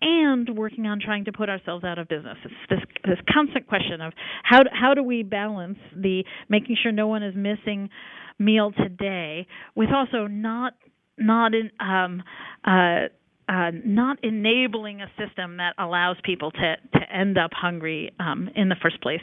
and 0.00 0.56
working 0.56 0.86
on 0.86 0.98
trying 1.00 1.24
to 1.26 1.32
put 1.32 1.48
ourselves 1.48 1.84
out 1.84 1.98
of 1.98 2.08
business. 2.08 2.36
It's 2.44 2.54
this 2.70 2.80
this 3.04 3.18
constant 3.32 3.66
question 3.66 4.00
of 4.00 4.12
how 4.42 4.62
do, 4.62 4.70
how 4.72 4.94
do 4.94 5.02
we 5.02 5.22
balance 5.22 5.78
the 5.94 6.24
making 6.48 6.76
sure 6.82 6.92
no 6.92 7.08
one 7.08 7.22
is 7.22 7.34
missing 7.36 7.90
meal 8.38 8.72
today 8.72 9.46
with 9.74 9.90
also 9.94 10.26
not 10.26 10.74
not 11.18 11.52
in 11.54 11.70
um, 11.78 12.22
uh, 12.64 13.08
uh, 13.46 13.70
not 13.84 14.18
enabling 14.24 15.02
a 15.02 15.06
system 15.18 15.58
that 15.58 15.74
allows 15.78 16.16
people 16.24 16.50
to, 16.50 16.76
to 16.94 17.14
end 17.14 17.36
up 17.36 17.50
hungry 17.52 18.10
um, 18.18 18.48
in 18.56 18.70
the 18.70 18.76
first 18.82 19.00
place. 19.02 19.20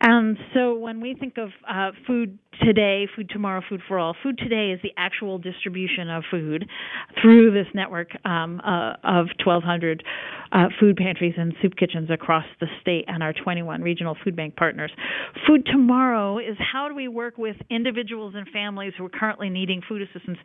And 0.00 0.36
so 0.54 0.74
when 0.74 1.00
we 1.00 1.16
think 1.18 1.38
of 1.38 1.48
uh, 1.68 1.90
food 2.06 2.38
today, 2.62 3.06
food 3.14 3.28
tomorrow, 3.30 3.62
food 3.68 3.80
for 3.86 3.98
all, 3.98 4.14
food 4.22 4.38
today 4.38 4.72
is 4.72 4.80
the 4.82 4.92
actual 4.96 5.38
distribution 5.38 6.08
of 6.10 6.24
food 6.30 6.68
through 7.20 7.52
this 7.52 7.66
network 7.74 8.08
um, 8.24 8.60
uh, 8.64 8.94
of 9.04 9.26
1,200 9.44 10.02
uh, 10.50 10.68
food 10.80 10.96
pantries 10.96 11.34
and 11.36 11.54
soup 11.60 11.74
kitchens 11.76 12.10
across 12.10 12.44
the 12.60 12.66
state 12.80 13.04
and 13.08 13.22
our 13.22 13.32
21 13.32 13.82
regional 13.82 14.16
food 14.24 14.34
bank 14.34 14.56
partners. 14.56 14.90
Food 15.46 15.66
tomorrow 15.66 16.38
is 16.38 16.56
how 16.72 16.88
do 16.88 16.94
we 16.94 17.08
work 17.08 17.36
with 17.38 17.56
individuals 17.70 18.34
and 18.36 18.48
families 18.48 18.92
who 18.96 19.04
are 19.04 19.10
currently 19.10 19.50
needing 19.50 19.82
food 19.88 20.02
assistance 20.02 20.38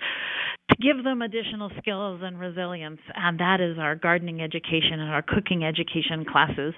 to 0.69 0.75
give 0.81 1.03
them 1.03 1.21
additional 1.21 1.69
skills 1.77 2.21
and 2.23 2.39
resilience, 2.39 2.99
and 3.15 3.39
that 3.39 3.59
is 3.59 3.77
our 3.77 3.95
gardening 3.95 4.41
education 4.41 4.99
and 4.99 5.09
our 5.09 5.21
cooking 5.21 5.63
education 5.63 6.25
classes. 6.29 6.73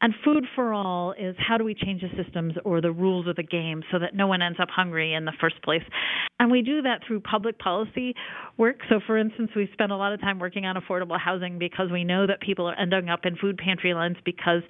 And 0.00 0.14
food 0.24 0.44
for 0.54 0.72
all 0.72 1.14
is 1.18 1.34
how 1.38 1.58
do 1.58 1.64
we 1.64 1.74
change 1.74 2.02
the 2.02 2.22
systems 2.22 2.54
or 2.64 2.80
the 2.80 2.92
rules 2.92 3.26
of 3.26 3.36
the 3.36 3.42
game 3.42 3.82
so 3.90 3.98
that 3.98 4.14
no 4.14 4.26
one 4.26 4.42
ends 4.42 4.58
up 4.60 4.68
hungry 4.74 5.14
in 5.14 5.24
the 5.24 5.32
first 5.40 5.62
place. 5.62 5.82
And 6.40 6.50
we 6.50 6.62
do 6.62 6.82
that 6.82 7.00
through 7.06 7.20
public 7.20 7.58
policy 7.58 8.14
work. 8.58 8.76
So, 8.88 9.00
for 9.06 9.16
instance, 9.16 9.50
we 9.54 9.68
spend 9.72 9.92
a 9.92 9.96
lot 9.96 10.12
of 10.12 10.20
time 10.20 10.38
working 10.38 10.66
on 10.66 10.76
affordable 10.76 11.18
housing 11.18 11.58
because 11.58 11.90
we 11.92 12.04
know 12.04 12.26
that 12.26 12.40
people 12.40 12.66
are 12.66 12.78
ending 12.78 13.08
up 13.08 13.20
in 13.24 13.36
food 13.36 13.56
pantry 13.56 13.94
lines 13.94 14.16
because 14.24 14.62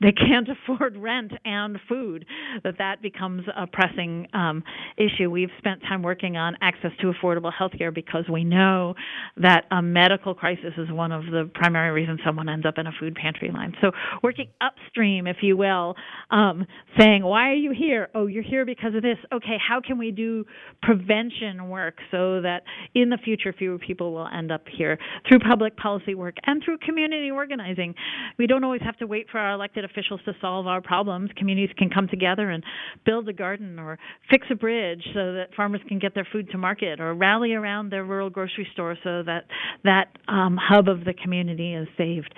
they 0.00 0.12
can't 0.12 0.48
afford 0.48 0.96
rent 0.96 1.32
and 1.44 1.78
food, 1.88 2.24
that 2.64 2.78
that 2.78 3.02
becomes 3.02 3.44
a 3.56 3.66
pressing 3.66 4.26
um, 4.32 4.62
issue. 4.96 5.30
We've 5.30 5.50
spent 5.58 5.82
time 5.82 6.02
working 6.02 6.36
on 6.36 6.56
access 6.62 6.90
to 7.00 7.12
affordable 7.12 7.52
health 7.52 7.72
care 7.76 7.92
because 7.92 8.24
we 8.32 8.44
know 8.44 8.94
that 9.36 9.64
a 9.70 9.82
medical 9.82 10.34
crisis 10.34 10.72
is 10.78 10.90
one 10.90 11.12
of 11.12 11.24
the 11.26 11.50
primary 11.54 11.90
reasons 11.90 12.20
someone 12.24 12.48
ends 12.48 12.66
up 12.66 12.78
in 12.78 12.86
a 12.86 12.92
food 12.98 13.14
pantry 13.14 13.50
line. 13.52 13.74
So 13.80 13.90
working 14.22 14.48
upstream, 14.60 15.26
if 15.26 15.38
you 15.42 15.56
will, 15.56 15.94
um, 16.30 16.66
saying, 16.98 17.24
why 17.24 17.50
are 17.50 17.54
you 17.54 17.72
here? 17.76 18.08
Oh, 18.14 18.26
you're 18.26 18.42
here 18.42 18.64
because 18.64 18.94
of 18.94 19.02
this. 19.02 19.18
Okay, 19.32 19.49
how 19.58 19.80
can 19.80 19.98
we 19.98 20.10
do 20.10 20.44
prevention 20.82 21.68
work 21.68 21.98
so 22.10 22.40
that 22.42 22.62
in 22.94 23.10
the 23.10 23.18
future 23.18 23.52
fewer 23.52 23.78
people 23.78 24.12
will 24.12 24.28
end 24.28 24.52
up 24.52 24.62
here 24.70 24.98
through 25.28 25.38
public 25.40 25.76
policy 25.76 26.14
work 26.14 26.36
and 26.46 26.62
through 26.64 26.78
community 26.78 27.30
organizing. 27.30 27.94
We 28.38 28.46
don't 28.46 28.64
always 28.64 28.82
have 28.82 28.96
to 28.98 29.06
wait 29.06 29.26
for 29.30 29.38
our 29.38 29.52
elected 29.52 29.84
officials 29.84 30.20
to 30.24 30.32
solve 30.40 30.66
our 30.66 30.80
problems. 30.80 31.30
Communities 31.36 31.74
can 31.76 31.90
come 31.90 32.08
together 32.08 32.50
and 32.50 32.62
build 33.04 33.28
a 33.28 33.32
garden 33.32 33.78
or 33.78 33.98
fix 34.30 34.46
a 34.50 34.54
bridge 34.54 35.02
so 35.14 35.34
that 35.34 35.48
farmers 35.56 35.80
can 35.88 35.98
get 35.98 36.14
their 36.14 36.26
food 36.30 36.50
to 36.50 36.58
market 36.58 37.00
or 37.00 37.14
rally 37.14 37.52
around 37.52 37.90
their 37.90 38.04
rural 38.04 38.30
grocery 38.30 38.66
store 38.72 38.96
so 39.02 39.22
that 39.22 39.44
that 39.84 40.08
um, 40.28 40.58
hub 40.60 40.88
of 40.88 41.04
the 41.04 41.14
community 41.14 41.74
is 41.74 41.88
saved. 41.96 42.34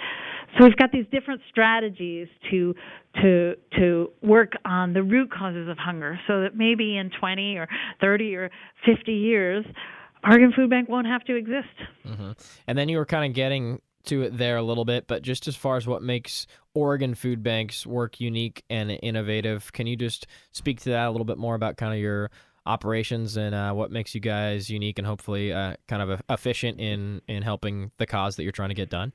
So 0.58 0.64
we've 0.64 0.76
got 0.76 0.92
these 0.92 1.06
different 1.10 1.40
strategies 1.48 2.28
to 2.50 2.74
to 3.22 3.54
to 3.78 4.12
work 4.22 4.52
on 4.64 4.92
the 4.92 5.02
root 5.02 5.30
causes 5.30 5.68
of 5.68 5.78
hunger, 5.78 6.18
so 6.26 6.42
that 6.42 6.56
maybe 6.56 6.96
in 6.96 7.10
20 7.18 7.56
or 7.56 7.68
30 8.00 8.34
or 8.36 8.50
50 8.84 9.12
years, 9.12 9.64
Oregon 10.24 10.52
Food 10.54 10.70
Bank 10.70 10.88
won't 10.88 11.06
have 11.06 11.24
to 11.24 11.36
exist. 11.36 11.68
Mm-hmm. 12.06 12.32
And 12.66 12.78
then 12.78 12.88
you 12.88 12.98
were 12.98 13.06
kind 13.06 13.24
of 13.24 13.34
getting 13.34 13.80
to 14.04 14.22
it 14.22 14.36
there 14.36 14.56
a 14.56 14.62
little 14.62 14.84
bit, 14.84 15.06
but 15.06 15.22
just 15.22 15.46
as 15.46 15.56
far 15.56 15.76
as 15.76 15.86
what 15.86 16.02
makes 16.02 16.46
Oregon 16.74 17.14
Food 17.14 17.42
Bank's 17.42 17.86
work 17.86 18.20
unique 18.20 18.64
and 18.68 18.90
innovative, 19.02 19.72
can 19.72 19.86
you 19.86 19.96
just 19.96 20.26
speak 20.50 20.80
to 20.80 20.90
that 20.90 21.06
a 21.06 21.10
little 21.10 21.24
bit 21.24 21.38
more 21.38 21.54
about 21.54 21.76
kind 21.76 21.92
of 21.92 22.00
your 22.00 22.30
operations 22.66 23.36
and 23.36 23.54
uh, 23.54 23.72
what 23.72 23.90
makes 23.90 24.14
you 24.14 24.20
guys 24.20 24.70
unique 24.70 24.98
and 24.98 25.06
hopefully 25.06 25.52
uh, 25.52 25.74
kind 25.88 26.02
of 26.02 26.20
efficient 26.28 26.80
in 26.80 27.20
in 27.26 27.42
helping 27.42 27.90
the 27.98 28.06
cause 28.06 28.36
that 28.36 28.42
you're 28.42 28.52
trying 28.52 28.70
to 28.70 28.74
get 28.74 28.90
done? 28.90 29.12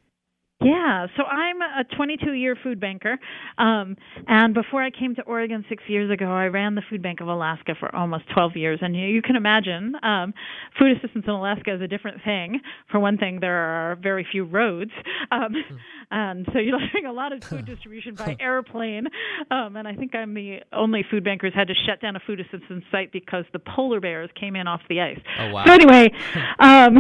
Yeah, 0.60 1.06
so 1.16 1.24
I'm 1.24 1.62
a 1.62 1.84
22 1.96 2.34
year 2.34 2.58
food 2.62 2.80
banker. 2.80 3.20
Um, 3.60 3.96
and 4.28 4.56
before 4.56 4.82
I 4.82 4.90
came 4.90 5.14
to 5.16 5.22
Oregon 5.22 5.64
six 5.70 5.84
years 5.88 6.10
ago, 6.10 6.26
I 6.26 6.46
ran 6.46 6.74
the 6.74 6.82
Food 6.90 7.04
Bank 7.04 7.22
of 7.22 7.28
Alaska 7.28 7.76
for 7.80 7.96
almost 7.96 8.24
12 8.34 8.56
years. 8.56 8.80
And 8.82 8.96
you, 8.96 9.06
you 9.06 9.22
can 9.22 9.36
imagine 9.36 9.94
um, 10.02 10.34
food 10.80 10.98
assistance 10.98 11.26
in 11.28 11.32
Alaska 11.32 11.76
is 11.76 11.82
a 11.82 11.88
different 11.88 12.24
thing. 12.24 12.60
For 12.92 13.00
one 13.00 13.20
thing, 13.20 13.40
there 13.40 13.56
are 13.56 13.98
very 13.98 14.26
few 14.32 14.46
roads. 14.46 14.90
Um, 15.32 15.54
hmm. 15.54 15.76
and 16.10 16.48
so 16.52 16.58
you're 16.58 16.80
doing 16.92 17.06
a 17.06 17.14
lot 17.14 17.34
of 17.34 17.44
food 17.44 17.66
distribution 17.68 18.16
by 18.16 18.36
airplane. 18.40 19.06
Um, 19.52 19.76
and 19.76 19.88
I 19.88 19.94
think 19.94 20.16
I'm 20.16 20.34
the 20.34 20.62
only 20.74 21.06
food 21.12 21.24
banker 21.24 21.46
who's 21.46 21.54
had 21.54 21.68
to 21.68 21.76
shut 21.86 22.02
down 22.02 22.16
a 22.16 22.20
food 22.26 22.40
assistance 22.40 22.84
site 22.92 23.12
because 23.12 23.46
the 23.54 23.60
polar 23.60 24.00
bears 24.00 24.32
came 24.40 24.56
in 24.56 24.66
off 24.66 24.82
the 24.90 25.02
ice. 25.02 25.20
Oh, 25.40 25.52
wow. 25.52 25.66
So, 25.68 25.72
anyway, 25.72 26.10
um, 26.60 26.98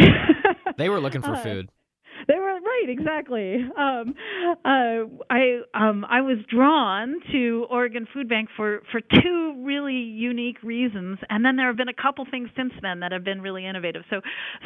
they 0.78 0.90
were 0.90 1.00
looking 1.00 1.24
for 1.24 1.32
uh, 1.34 1.44
food. 1.44 1.70
They 2.28 2.36
were 2.36 2.46
right, 2.46 2.86
exactly. 2.88 3.56
Um, 3.78 4.14
uh, 4.66 5.24
I 5.30 5.62
um, 5.74 6.06
I 6.10 6.22
was 6.22 6.38
drawn 6.50 7.16
to 7.32 7.66
Oregon 7.70 8.08
Food 8.14 8.30
Bank 8.30 8.50
for 8.56 8.82
for 8.92 9.02
two 9.02 9.64
really 9.64 9.94
unique 9.94 10.62
reasons, 10.64 11.20
and 11.30 11.46
then 11.46 11.56
there 11.56 11.68
have 11.68 11.78
been 11.78 11.90
a 11.90 11.94
couple 11.94 12.26
things 12.30 12.50
since 12.56 12.74
then 12.82 13.02
that 13.02 13.12
have 13.12 13.24
been 13.24 13.42
really 13.42 13.66
innovative. 13.66 14.04
So, 14.10 14.22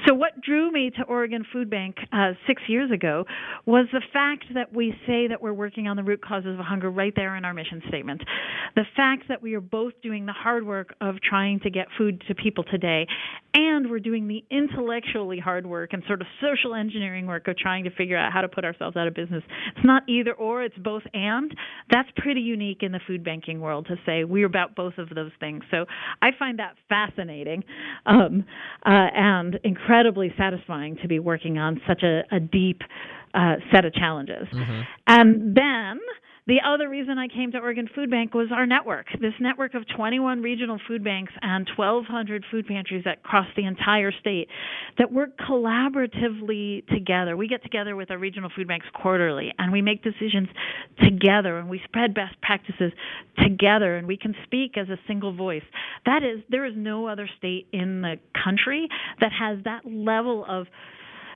so 0.08 0.14
what 0.14 0.42
drew 0.42 0.72
me 0.72 0.92
to 0.98 1.04
Oregon 1.04 1.46
Food 1.52 1.70
Bank 1.70 1.98
uh, 2.12 2.34
six 2.48 2.62
years 2.68 2.92
ago 2.92 3.26
was 3.66 3.88
the 3.92 4.02
fact 4.14 4.46
that 4.54 4.74
we 4.74 4.94
say 5.08 5.28
that 5.28 5.42
we're 5.42 5.54
working 5.54 5.88
on 5.88 5.98
the 5.98 6.04
root 6.04 6.22
causes 6.22 6.60
of 6.60 6.66
hunger 6.66 6.90
right 6.90 7.14
there 7.16 7.36
in 7.36 7.46
our 7.46 7.54
mission 7.54 7.82
statement. 7.88 8.22
The 8.76 8.86
fact 8.96 9.24
that 9.30 9.42
we 9.42 9.56
are 9.56 9.62
both 9.62 9.94
doing 10.02 10.26
the 10.26 10.34
hard 10.34 10.66
work 10.66 10.94
of 11.02 11.16
trying 11.22 11.60
to 11.62 11.70
get 11.70 11.88
food 11.98 12.24
to 12.28 12.36
people 12.36 12.64
today, 12.64 13.08
and 13.54 13.90
we're 13.90 14.00
doing 14.00 14.28
the 14.28 14.44
intellectually 14.50 15.40
hard 15.40 15.66
work 15.66 15.94
and 15.94 16.04
sort 16.08 16.22
of 16.22 16.28
social 16.42 16.76
engineering 16.76 17.28
work 17.28 17.41
of 17.48 17.58
trying 17.58 17.84
to 17.86 17.92
figure 17.92 18.18
out 18.18 18.32
how 18.32 18.42
to 18.42 18.48
put 18.48 18.66
ourselves 18.66 18.98
out 18.98 19.08
of 19.08 19.14
business. 19.14 19.44
It's 19.76 19.86
not 19.86 20.04
either 20.08 20.34
or, 20.34 20.64
it's 20.64 20.78
both 20.78 21.04
and. 21.14 21.54
That's 21.90 22.10
pretty 22.18 22.42
unique 22.42 22.80
in 22.82 22.92
the 22.92 23.00
food 23.06 23.24
banking 23.24 23.60
world 23.60 23.88
to 23.88 23.96
say 24.06 24.24
we're 24.24 24.46
about 24.46 24.76
both 24.76 24.98
of 24.98 25.10
those 25.10 25.32
things. 25.40 25.64
So 25.72 25.86
I 26.22 26.30
find 26.38 26.60
that 26.60 26.76
fascinating 26.90 27.64
um, 28.06 28.46
uh, 28.86 29.08
and 29.14 29.60
incredibly 29.64 30.34
satisfying 30.38 30.98
to 31.02 31.08
be 31.08 31.20
working 31.20 31.58
on 31.58 31.82
such 31.88 32.04
a, 32.04 32.22
a 32.32 32.40
deep 32.40 32.82
uh, 33.34 33.56
set 33.74 33.86
of 33.86 33.94
challenges. 33.94 34.48
Mm-hmm. 34.54 34.82
And 35.08 35.56
then 35.56 36.00
the 36.48 36.58
other 36.66 36.90
reason 36.90 37.20
I 37.20 37.28
came 37.28 37.52
to 37.52 37.60
Oregon 37.60 37.88
Food 37.94 38.10
Bank 38.10 38.34
was 38.34 38.48
our 38.52 38.66
network. 38.66 39.06
This 39.20 39.34
network 39.40 39.76
of 39.76 39.84
21 39.96 40.42
regional 40.42 40.80
food 40.88 41.04
banks 41.04 41.32
and 41.40 41.70
1,200 41.76 42.46
food 42.50 42.66
pantries 42.66 43.04
that 43.06 43.22
cross 43.22 43.46
the 43.56 43.66
entire 43.66 44.12
state 44.12 44.48
that 44.98 45.12
work 45.12 45.38
collaboratively 45.38 46.88
together. 46.88 47.38
We 47.38 47.48
get 47.48 47.62
together 47.62 47.96
with 47.96 48.10
our 48.10 48.18
regional 48.18 48.50
food 48.56 48.68
banks 48.68 48.88
quarterly 48.92 49.54
and 49.60 49.72
we 49.72 49.84
make 49.84 50.04
decisions 50.04 50.48
together 51.04 51.60
and 51.60 51.70
we 51.70 51.80
spread 51.86 52.16
best 52.16 52.42
practices 52.42 52.92
together 53.38 53.98
and 53.98 54.08
we 54.08 54.18
can 54.18 54.34
speak 54.44 54.78
as 54.78 54.90
a 54.90 54.98
single 55.08 55.36
voice. 55.36 55.64
That 56.08 56.24
is, 56.24 56.42
there 56.50 56.66
is 56.66 56.74
no 56.76 57.08
other 57.08 57.30
state 57.38 57.68
in 57.72 58.02
the 58.02 58.16
country 58.44 58.88
that 59.20 59.32
has 59.32 59.60
that 59.66 59.82
level 59.86 60.44
of 60.50 60.66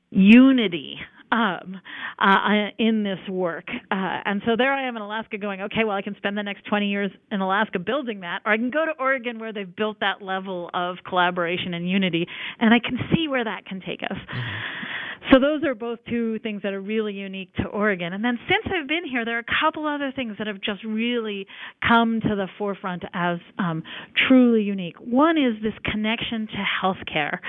unity 0.09 0.97
um, 1.31 1.79
uh, 2.19 2.69
in 2.77 3.03
this 3.03 3.19
work. 3.29 3.65
Uh, 3.69 4.21
and 4.25 4.41
so 4.45 4.55
there 4.57 4.73
I 4.73 4.87
am 4.87 4.95
in 4.95 5.01
Alaska 5.01 5.37
going, 5.37 5.61
okay, 5.61 5.83
well, 5.85 5.95
I 5.95 6.01
can 6.01 6.15
spend 6.17 6.37
the 6.37 6.43
next 6.43 6.65
20 6.65 6.87
years 6.87 7.11
in 7.31 7.41
Alaska 7.41 7.79
building 7.79 8.21
that, 8.21 8.39
or 8.45 8.51
I 8.51 8.57
can 8.57 8.69
go 8.69 8.85
to 8.85 8.91
Oregon 8.99 9.39
where 9.39 9.53
they've 9.53 9.75
built 9.75 9.99
that 9.99 10.21
level 10.21 10.69
of 10.73 10.97
collaboration 11.07 11.73
and 11.73 11.89
unity, 11.89 12.27
and 12.59 12.73
I 12.73 12.79
can 12.79 12.97
see 13.13 13.27
where 13.27 13.43
that 13.43 13.65
can 13.65 13.81
take 13.81 14.03
us. 14.03 14.17
Mm-hmm. 14.17 14.95
So 15.31 15.39
those 15.39 15.63
are 15.63 15.73
both 15.73 15.99
two 16.07 16.39
things 16.39 16.61
that 16.61 16.73
are 16.73 16.81
really 16.81 17.13
unique 17.13 17.53
to 17.55 17.63
Oregon. 17.63 18.13
And 18.13 18.23
then 18.23 18.37
since 18.47 18.65
I've 18.65 18.87
been 18.87 19.05
here, 19.05 19.25
there 19.25 19.37
are 19.37 19.39
a 19.39 19.63
couple 19.63 19.87
other 19.87 20.11
things 20.15 20.35
that 20.37 20.47
have 20.47 20.61
just 20.61 20.83
really 20.83 21.47
come 21.87 22.21
to 22.21 22.35
the 22.35 22.47
forefront 22.57 23.03
as 23.13 23.39
um, 23.57 23.83
truly 24.27 24.61
unique. 24.61 24.95
One 24.99 25.37
is 25.37 25.61
this 25.63 25.73
connection 25.91 26.47
to 26.47 26.63
healthcare. 26.83 27.39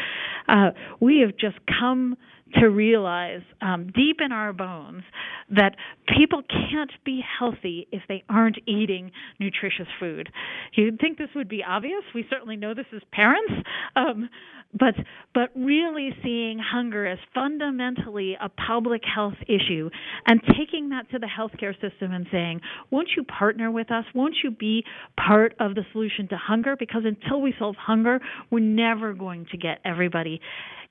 Uh, 0.48 0.70
we 1.00 1.20
have 1.20 1.36
just 1.36 1.58
come 1.78 2.16
to 2.54 2.66
realize 2.66 3.42
um, 3.60 3.86
deep 3.94 4.18
in 4.24 4.32
our 4.32 4.52
bones 4.52 5.02
that 5.50 5.76
people 6.16 6.42
can't 6.48 6.92
be 7.04 7.20
healthy 7.38 7.88
if 7.92 8.02
they 8.08 8.22
aren't 8.28 8.58
eating 8.66 9.10
nutritious 9.40 9.88
food. 9.98 10.28
You'd 10.74 10.98
think 11.00 11.18
this 11.18 11.28
would 11.34 11.48
be 11.48 11.62
obvious. 11.66 12.02
We 12.14 12.24
certainly 12.30 12.56
know 12.56 12.74
this 12.74 12.86
as 12.94 13.02
parents. 13.12 13.52
Um, 13.96 14.28
but 14.78 14.94
but 15.34 15.50
really 15.54 16.10
seeing 16.22 16.58
hunger 16.58 17.06
as 17.06 17.18
fundamentally 17.34 18.36
a 18.40 18.48
public 18.48 19.02
health 19.04 19.36
issue 19.46 19.90
and 20.26 20.40
taking 20.58 20.90
that 20.90 21.10
to 21.10 21.18
the 21.18 21.26
healthcare 21.26 21.72
system 21.80 22.12
and 22.12 22.26
saying, 22.32 22.60
won't 22.90 23.08
you 23.16 23.22
partner 23.24 23.70
with 23.70 23.90
us? 23.90 24.04
Won't 24.14 24.34
you 24.42 24.50
be 24.50 24.84
part 25.16 25.54
of 25.60 25.74
the 25.74 25.82
solution 25.92 26.28
to 26.28 26.36
hunger? 26.36 26.76
Because 26.78 27.02
until 27.04 27.40
we 27.40 27.54
solve 27.58 27.76
hunger, 27.76 28.20
we're 28.50 28.60
never 28.60 29.14
going 29.14 29.46
to 29.52 29.56
get 29.56 29.78
everybody 29.84 30.40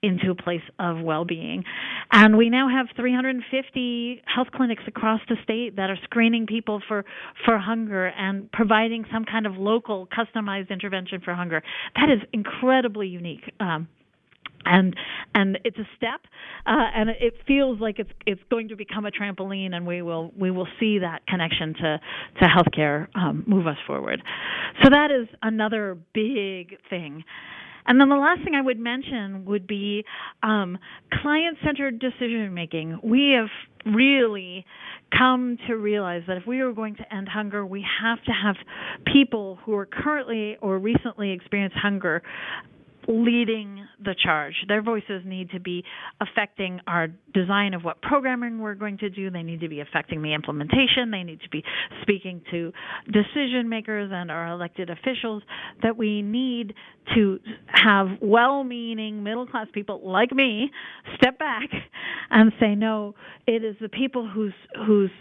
into 0.05 0.31
a 0.31 0.35
place 0.35 0.61
of 0.79 1.01
well-being. 1.01 1.63
And 2.11 2.37
we 2.37 2.49
now 2.49 2.69
have 2.69 2.87
350 2.95 4.21
health 4.25 4.47
clinics 4.53 4.83
across 4.87 5.21
the 5.27 5.35
state 5.43 5.75
that 5.77 5.89
are 5.89 5.97
screening 6.03 6.45
people 6.45 6.81
for 6.87 7.03
for 7.45 7.57
hunger 7.57 8.07
and 8.07 8.51
providing 8.51 9.05
some 9.11 9.25
kind 9.25 9.45
of 9.45 9.55
local 9.55 10.07
customized 10.07 10.69
intervention 10.69 11.21
for 11.21 11.33
hunger. 11.33 11.61
That 11.95 12.09
is 12.09 12.21
incredibly 12.31 13.07
unique. 13.07 13.51
Um, 13.59 13.87
and 14.65 14.95
and 15.33 15.59
it's 15.63 15.77
a 15.77 15.87
step, 15.95 16.21
uh, 16.65 16.89
and 16.95 17.09
it 17.09 17.35
feels 17.45 17.79
like 17.79 17.99
it's 17.99 18.09
it's 18.25 18.41
going 18.49 18.69
to 18.69 18.75
become 18.75 19.05
a 19.05 19.11
trampoline, 19.11 19.73
and 19.73 19.85
we 19.85 20.01
will 20.01 20.31
we 20.37 20.51
will 20.51 20.67
see 20.79 20.99
that 20.99 21.25
connection 21.27 21.73
to 21.75 21.99
to 22.39 22.45
healthcare 22.45 23.07
um, 23.15 23.43
move 23.47 23.67
us 23.67 23.77
forward. 23.85 24.21
So 24.83 24.89
that 24.89 25.11
is 25.11 25.27
another 25.41 25.97
big 26.13 26.77
thing. 26.89 27.23
And 27.87 27.99
then 27.99 28.09
the 28.09 28.15
last 28.15 28.43
thing 28.43 28.55
I 28.55 28.61
would 28.61 28.79
mention 28.79 29.45
would 29.45 29.67
be 29.67 30.03
um, 30.43 30.77
client 31.21 31.57
centered 31.63 31.99
decision 31.99 32.53
making. 32.53 32.99
We 33.03 33.35
have 33.37 33.49
really 33.93 34.65
come 35.15 35.57
to 35.67 35.75
realize 35.75 36.23
that 36.27 36.37
if 36.37 36.47
we 36.47 36.61
are 36.61 36.71
going 36.73 36.95
to 36.95 37.13
end 37.13 37.29
hunger, 37.29 37.65
we 37.65 37.85
have 38.01 38.23
to 38.23 38.31
have 38.31 38.55
people 39.13 39.59
who 39.63 39.75
are 39.75 39.85
currently 39.85 40.57
or 40.61 40.79
recently 40.79 41.31
experienced 41.31 41.77
hunger 41.77 42.23
leading 43.07 43.85
the 44.03 44.15
charge. 44.21 44.53
Their 44.67 44.81
voices 44.81 45.23
need 45.25 45.51
to 45.51 45.59
be 45.59 45.83
affecting 46.21 46.79
our 46.87 47.07
design 47.33 47.73
of 47.73 47.83
what 47.83 48.01
programming 48.01 48.59
we're 48.59 48.75
going 48.75 48.97
to 48.99 49.09
do. 49.09 49.29
They 49.29 49.43
need 49.43 49.61
to 49.61 49.69
be 49.69 49.79
affecting 49.79 50.21
the 50.21 50.33
implementation. 50.33 51.11
They 51.11 51.23
need 51.23 51.41
to 51.41 51.49
be 51.49 51.63
speaking 52.01 52.41
to 52.51 52.71
decision 53.05 53.69
makers 53.69 54.11
and 54.13 54.31
our 54.31 54.51
elected 54.51 54.89
officials 54.89 55.43
that 55.83 55.97
we 55.97 56.21
need 56.21 56.73
to 57.15 57.39
have 57.67 58.07
well 58.21 58.63
meaning 58.63 59.23
middle 59.23 59.45
class 59.47 59.67
people 59.73 60.01
like 60.03 60.31
me 60.31 60.71
step 61.15 61.37
back 61.37 61.69
and 62.31 62.51
say, 62.59 62.75
no, 62.75 63.15
it 63.47 63.63
is 63.63 63.75
the 63.79 63.89
people 63.89 64.27
whose 64.27 64.53
whose 64.85 65.11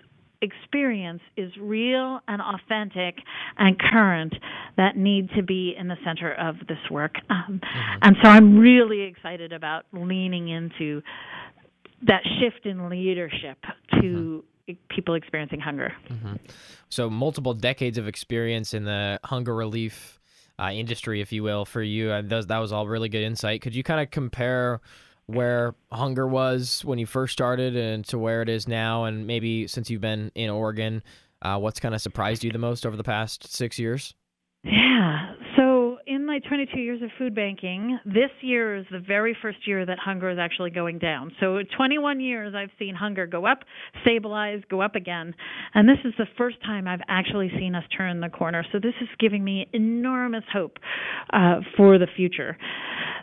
experience 0.44 1.22
is 1.36 1.50
real 1.60 2.20
and 2.28 2.40
authentic 2.40 3.16
and 3.58 3.78
current 3.78 4.34
that 4.76 4.96
need 4.96 5.30
to 5.36 5.42
be 5.42 5.74
in 5.78 5.88
the 5.88 5.96
center 6.04 6.32
of 6.32 6.56
this 6.68 6.78
work. 6.90 7.14
Um, 7.30 7.60
mm-hmm. 7.62 7.98
And 8.02 8.16
so 8.22 8.28
I'm 8.28 8.58
really 8.58 9.02
excited 9.02 9.52
about 9.52 9.86
leaning 9.92 10.48
into 10.48 11.02
that 12.06 12.22
shift 12.38 12.66
in 12.66 12.88
leadership 12.88 13.58
to 13.92 14.44
mm-hmm. 14.68 14.72
people 14.94 15.14
experiencing 15.14 15.60
hunger. 15.60 15.92
Mm-hmm. 16.10 16.34
So, 16.88 17.10
multiple 17.10 17.54
decades 17.54 17.98
of 17.98 18.06
experience 18.06 18.74
in 18.74 18.84
the 18.84 19.18
hunger 19.24 19.54
relief 19.54 20.20
uh, 20.58 20.70
industry, 20.70 21.20
if 21.20 21.32
you 21.32 21.42
will, 21.42 21.64
for 21.64 21.82
you. 21.82 22.10
Uh, 22.10 22.22
those, 22.24 22.46
that 22.46 22.58
was 22.58 22.72
all 22.72 22.86
really 22.86 23.08
good 23.08 23.22
insight. 23.22 23.62
Could 23.62 23.74
you 23.74 23.82
kind 23.82 24.00
of 24.00 24.10
compare? 24.10 24.80
Where 25.26 25.74
hunger 25.90 26.26
was 26.26 26.84
when 26.84 26.98
you 26.98 27.06
first 27.06 27.32
started 27.32 27.76
and 27.76 28.04
to 28.06 28.18
where 28.18 28.42
it 28.42 28.48
is 28.48 28.68
now, 28.68 29.04
and 29.04 29.26
maybe 29.26 29.66
since 29.66 29.90
you've 29.90 30.00
been 30.00 30.30
in 30.34 30.50
Oregon, 30.50 31.02
uh, 31.42 31.58
what's 31.58 31.80
kind 31.80 31.94
of 31.94 32.00
surprised 32.00 32.44
you 32.44 32.52
the 32.52 32.58
most 32.58 32.86
over 32.86 32.96
the 32.96 33.04
past 33.04 33.52
six 33.52 33.78
years? 33.78 34.14
Yeah. 34.64 35.34
So, 35.56 35.98
in 36.06 36.24
my 36.26 36.38
22 36.40 36.80
years 36.80 37.02
of 37.02 37.10
food 37.18 37.34
banking, 37.34 37.98
this 38.06 38.30
year 38.40 38.76
is 38.76 38.86
the 38.90 38.98
very 38.98 39.36
first 39.40 39.58
year 39.66 39.84
that 39.84 39.98
hunger 39.98 40.30
is 40.30 40.38
actually 40.38 40.70
going 40.70 40.98
down. 40.98 41.32
So, 41.38 41.58
21 41.76 42.20
years 42.20 42.54
I've 42.56 42.70
seen 42.78 42.94
hunger 42.94 43.26
go 43.26 43.46
up, 43.46 43.58
stabilize, 44.02 44.62
go 44.70 44.80
up 44.80 44.94
again. 44.94 45.34
And 45.74 45.88
this 45.88 45.98
is 46.04 46.14
the 46.18 46.26
first 46.38 46.56
time 46.62 46.88
I've 46.88 47.02
actually 47.08 47.50
seen 47.58 47.74
us 47.74 47.84
turn 47.96 48.20
the 48.20 48.30
corner. 48.30 48.64
So, 48.72 48.78
this 48.78 48.94
is 49.02 49.08
giving 49.20 49.44
me 49.44 49.68
enormous 49.72 50.44
hope 50.52 50.78
uh, 51.32 51.60
for 51.76 51.98
the 51.98 52.08
future. 52.16 52.56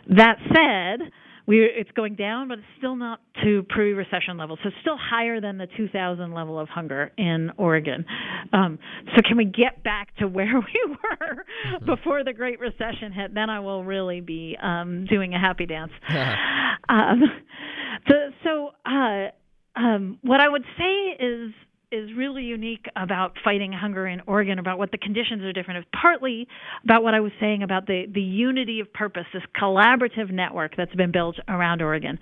That 0.08 0.36
said, 0.52 1.10
we 1.46 1.60
it's 1.60 1.90
going 1.92 2.14
down, 2.14 2.48
but 2.48 2.58
it's 2.58 2.66
still 2.78 2.96
not 2.96 3.20
to 3.42 3.62
pre-recession 3.68 4.36
levels. 4.36 4.58
So 4.62 4.68
it's 4.68 4.76
still 4.80 4.98
higher 4.98 5.40
than 5.40 5.58
the 5.58 5.66
2000 5.76 6.32
level 6.32 6.58
of 6.58 6.68
hunger 6.68 7.12
in 7.16 7.50
Oregon. 7.56 8.04
Um, 8.52 8.78
so 9.14 9.22
can 9.26 9.36
we 9.36 9.44
get 9.44 9.82
back 9.82 10.14
to 10.16 10.28
where 10.28 10.54
we 10.54 10.80
were 10.88 11.44
mm-hmm. 11.44 11.86
before 11.86 12.24
the 12.24 12.32
Great 12.32 12.60
Recession 12.60 13.12
hit? 13.12 13.34
Then 13.34 13.50
I 13.50 13.60
will 13.60 13.84
really 13.84 14.20
be 14.20 14.56
um, 14.62 15.06
doing 15.06 15.34
a 15.34 15.40
happy 15.40 15.66
dance. 15.66 15.92
um, 16.88 17.22
so, 18.08 18.14
so 18.44 18.70
uh, 18.86 19.28
um, 19.76 20.18
what 20.22 20.40
I 20.40 20.48
would 20.48 20.64
say 20.78 21.24
is 21.24 21.52
is 21.92 22.10
really 22.16 22.42
unique 22.42 22.86
about 22.96 23.36
fighting 23.44 23.72
hunger 23.72 24.06
in 24.06 24.22
Oregon, 24.26 24.58
about 24.58 24.78
what 24.78 24.90
the 24.90 24.98
conditions 24.98 25.42
are 25.42 25.52
different, 25.52 25.78
is 25.78 25.84
partly 26.00 26.48
about 26.84 27.02
what 27.02 27.14
I 27.14 27.20
was 27.20 27.32
saying 27.38 27.62
about 27.62 27.86
the, 27.86 28.06
the 28.12 28.22
unity 28.22 28.80
of 28.80 28.92
purpose, 28.92 29.24
this 29.32 29.42
collaborative 29.60 30.30
network 30.30 30.72
that's 30.76 30.94
been 30.94 31.12
built 31.12 31.36
around 31.48 31.82
Oregon 31.82 32.18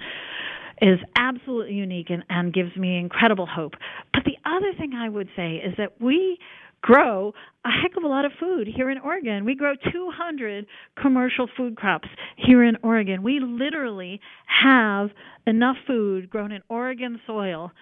is 0.83 0.99
absolutely 1.17 1.75
unique 1.75 2.11
and, 2.11 2.25
and 2.29 2.53
gives 2.53 2.75
me 2.77 2.99
incredible 2.99 3.47
hope. 3.47 3.75
But 4.13 4.25
the 4.25 4.37
other 4.45 4.73
thing 4.79 4.93
I 4.95 5.09
would 5.09 5.29
say 5.37 5.57
is 5.57 5.75
that 5.79 6.01
we 6.01 6.39
grow 6.83 7.35
a 7.65 7.69
heck 7.71 7.97
of 7.97 8.05
a 8.05 8.07
lot 8.07 8.25
of 8.25 8.33
food 8.41 8.67
here 8.67 8.91
in 8.91 8.99
Oregon. 8.99 9.45
We 9.45 9.55
grow 9.55 9.75
200 9.75 10.67
commercial 11.01 11.49
food 11.57 11.77
crops 11.77 12.09
here 12.37 12.65
in 12.65 12.77
Oregon. 12.83 13.23
We 13.23 13.41
literally 13.41 14.21
have 14.47 15.11
enough 15.47 15.77
food 15.87 16.31
grown 16.31 16.53
in 16.53 16.63
Oregon 16.69 17.21
soil 17.27 17.73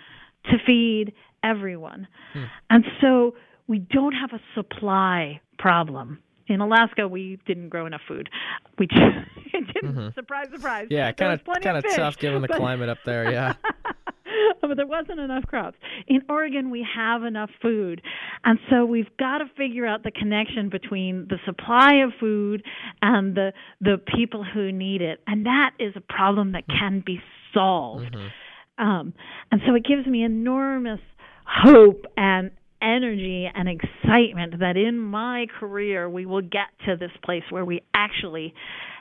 to 0.46 0.56
feed 0.66 1.12
everyone. 1.42 2.08
Hmm. 2.32 2.44
And 2.70 2.84
so 3.00 3.34
we 3.66 3.78
don't 3.78 4.12
have 4.12 4.32
a 4.32 4.40
supply 4.54 5.40
problem. 5.58 6.18
In 6.46 6.60
Alaska, 6.60 7.06
we 7.06 7.38
didn't 7.46 7.68
grow 7.68 7.84
enough 7.84 8.00
food. 8.08 8.30
We 8.78 8.86
just, 8.90 9.02
didn't. 9.52 9.94
Mm-hmm. 9.94 10.08
Surprise, 10.14 10.46
surprise. 10.50 10.86
Yeah, 10.90 11.12
kind 11.12 11.32
of 11.32 11.62
kind 11.62 11.76
of 11.76 11.84
tough 11.94 12.16
given 12.18 12.40
the 12.40 12.48
climate 12.48 12.88
up 12.88 12.98
there. 13.04 13.30
Yeah. 13.30 13.54
but 14.62 14.76
there 14.76 14.86
wasn't 14.86 15.20
enough 15.20 15.46
crops. 15.46 15.76
In 16.06 16.22
Oregon, 16.28 16.70
we 16.70 16.86
have 16.94 17.24
enough 17.24 17.50
food. 17.60 18.02
And 18.44 18.58
so 18.70 18.84
we've 18.84 19.14
got 19.18 19.38
to 19.38 19.46
figure 19.56 19.86
out 19.86 20.02
the 20.02 20.10
connection 20.10 20.68
between 20.68 21.26
the 21.28 21.38
supply 21.44 22.02
of 22.04 22.12
food 22.18 22.64
and 23.02 23.34
the 23.34 23.52
the 23.80 23.96
people 24.16 24.44
who 24.44 24.72
need 24.72 25.02
it. 25.02 25.20
And 25.26 25.46
that 25.46 25.72
is 25.78 25.94
a 25.96 26.00
problem 26.00 26.52
that 26.52 26.66
can 26.66 27.02
be 27.04 27.20
solved. 27.52 28.14
Mm-hmm. 28.14 28.84
Um, 28.84 29.12
and 29.50 29.60
so 29.66 29.74
it 29.74 29.84
gives 29.84 30.06
me 30.06 30.22
enormous 30.22 31.00
hope 31.48 32.04
and 32.16 32.50
energy 32.80 33.50
and 33.52 33.68
excitement 33.68 34.60
that 34.60 34.76
in 34.76 34.98
my 34.98 35.46
career 35.58 36.08
we 36.08 36.26
will 36.26 36.42
get 36.42 36.68
to 36.86 36.96
this 36.96 37.10
place 37.24 37.42
where 37.50 37.64
we 37.64 37.82
actually 37.94 38.54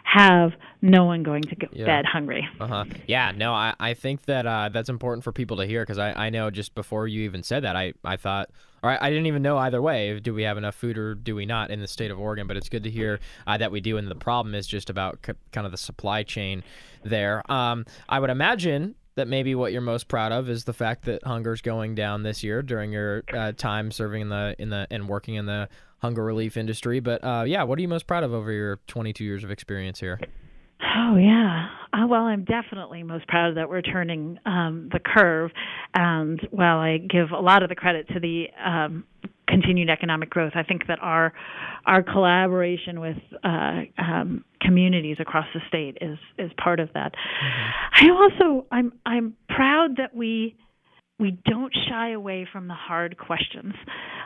have 0.03 0.53
no 0.81 1.03
one 1.03 1.21
going 1.21 1.43
to 1.43 1.55
yeah. 1.73 1.85
bed 1.85 2.05
hungry. 2.05 2.47
Uh-huh. 2.59 2.85
Yeah, 3.07 3.33
no, 3.35 3.53
I, 3.53 3.73
I 3.79 3.93
think 3.93 4.23
that 4.23 4.47
uh, 4.47 4.69
that's 4.71 4.89
important 4.89 5.23
for 5.23 5.33
people 5.33 5.57
to 5.57 5.65
hear 5.65 5.83
because 5.83 5.97
I, 5.97 6.13
I 6.13 6.29
know 6.29 6.49
just 6.49 6.73
before 6.75 7.07
you 7.07 7.23
even 7.23 7.43
said 7.43 7.63
that, 7.63 7.75
I, 7.75 7.93
I 8.05 8.15
thought, 8.15 8.49
or 8.81 8.91
I, 8.91 8.97
I, 9.01 9.09
didn't 9.09 9.25
even 9.25 9.41
know 9.41 9.57
either 9.57 9.81
way, 9.81 10.17
do 10.19 10.33
we 10.33 10.43
have 10.43 10.57
enough 10.57 10.75
food 10.75 10.97
or 10.97 11.13
do 11.13 11.35
we 11.35 11.45
not 11.45 11.71
in 11.71 11.81
the 11.81 11.87
state 11.87 12.09
of 12.09 12.19
Oregon? 12.19 12.47
But 12.47 12.55
it's 12.55 12.69
good 12.69 12.83
to 12.83 12.89
hear 12.89 13.19
uh, 13.45 13.57
that 13.57 13.71
we 13.71 13.81
do. 13.81 13.97
And 13.97 14.07
the 14.07 14.15
problem 14.15 14.55
is 14.55 14.65
just 14.65 14.89
about 14.89 15.19
c- 15.25 15.33
kind 15.51 15.65
of 15.65 15.71
the 15.71 15.77
supply 15.77 16.23
chain 16.23 16.63
there. 17.03 17.43
Um, 17.51 17.85
I 18.07 18.19
would 18.19 18.29
imagine 18.29 18.95
that 19.17 19.27
maybe 19.27 19.55
what 19.55 19.71
you're 19.71 19.81
most 19.81 20.07
proud 20.07 20.31
of 20.31 20.49
is 20.49 20.63
the 20.63 20.73
fact 20.73 21.05
that 21.05 21.23
hunger's 21.23 21.61
going 21.61 21.95
down 21.95 22.23
this 22.23 22.43
year 22.43 22.61
during 22.61 22.93
your 22.93 23.23
uh, 23.33 23.51
time 23.51 23.91
serving 23.91 24.21
in 24.21 24.29
the 24.29 24.55
in 24.57 24.69
the 24.69 24.87
and 24.89 25.09
working 25.09 25.35
in 25.35 25.45
the 25.45 25.67
hunger 25.99 26.23
relief 26.23 26.55
industry. 26.55 26.99
But 26.99 27.23
uh, 27.23 27.43
yeah, 27.45 27.63
what 27.63 27.77
are 27.77 27.81
you 27.81 27.87
most 27.87 28.07
proud 28.07 28.23
of 28.23 28.33
over 28.33 28.51
your 28.51 28.79
22 28.87 29.23
years 29.23 29.43
of 29.43 29.51
experience 29.51 29.99
here? 29.99 30.19
Oh 30.95 31.17
yeah. 31.17 31.69
Uh, 31.91 32.05
well, 32.07 32.23
I'm 32.23 32.45
definitely 32.45 33.01
most 33.01 33.27
proud 33.27 33.57
that 33.57 33.69
we're 33.69 33.81
turning 33.81 34.39
um, 34.45 34.89
the 34.91 34.99
curve, 34.99 35.51
and 35.95 36.39
while 36.51 36.77
I 36.77 36.97
give 36.99 37.31
a 37.31 37.39
lot 37.39 37.63
of 37.63 37.69
the 37.69 37.75
credit 37.75 38.07
to 38.09 38.19
the 38.19 38.47
um, 38.63 39.05
continued 39.47 39.89
economic 39.89 40.29
growth. 40.29 40.53
I 40.55 40.63
think 40.63 40.87
that 40.87 40.99
our 41.01 41.33
our 41.85 42.03
collaboration 42.03 42.99
with 42.99 43.17
uh, 43.43 43.81
um, 43.97 44.43
communities 44.61 45.17
across 45.19 45.45
the 45.53 45.61
state 45.67 45.97
is 46.01 46.17
is 46.37 46.51
part 46.61 46.79
of 46.79 46.89
that. 46.93 47.13
Mm-hmm. 47.13 48.07
I 48.07 48.09
also 48.11 48.65
I'm 48.71 48.93
I'm 49.05 49.35
proud 49.49 49.97
that 49.97 50.15
we 50.15 50.55
we 51.19 51.37
don't 51.45 51.73
shy 51.89 52.11
away 52.11 52.47
from 52.51 52.67
the 52.67 52.75
hard 52.75 53.17
questions. 53.17 53.73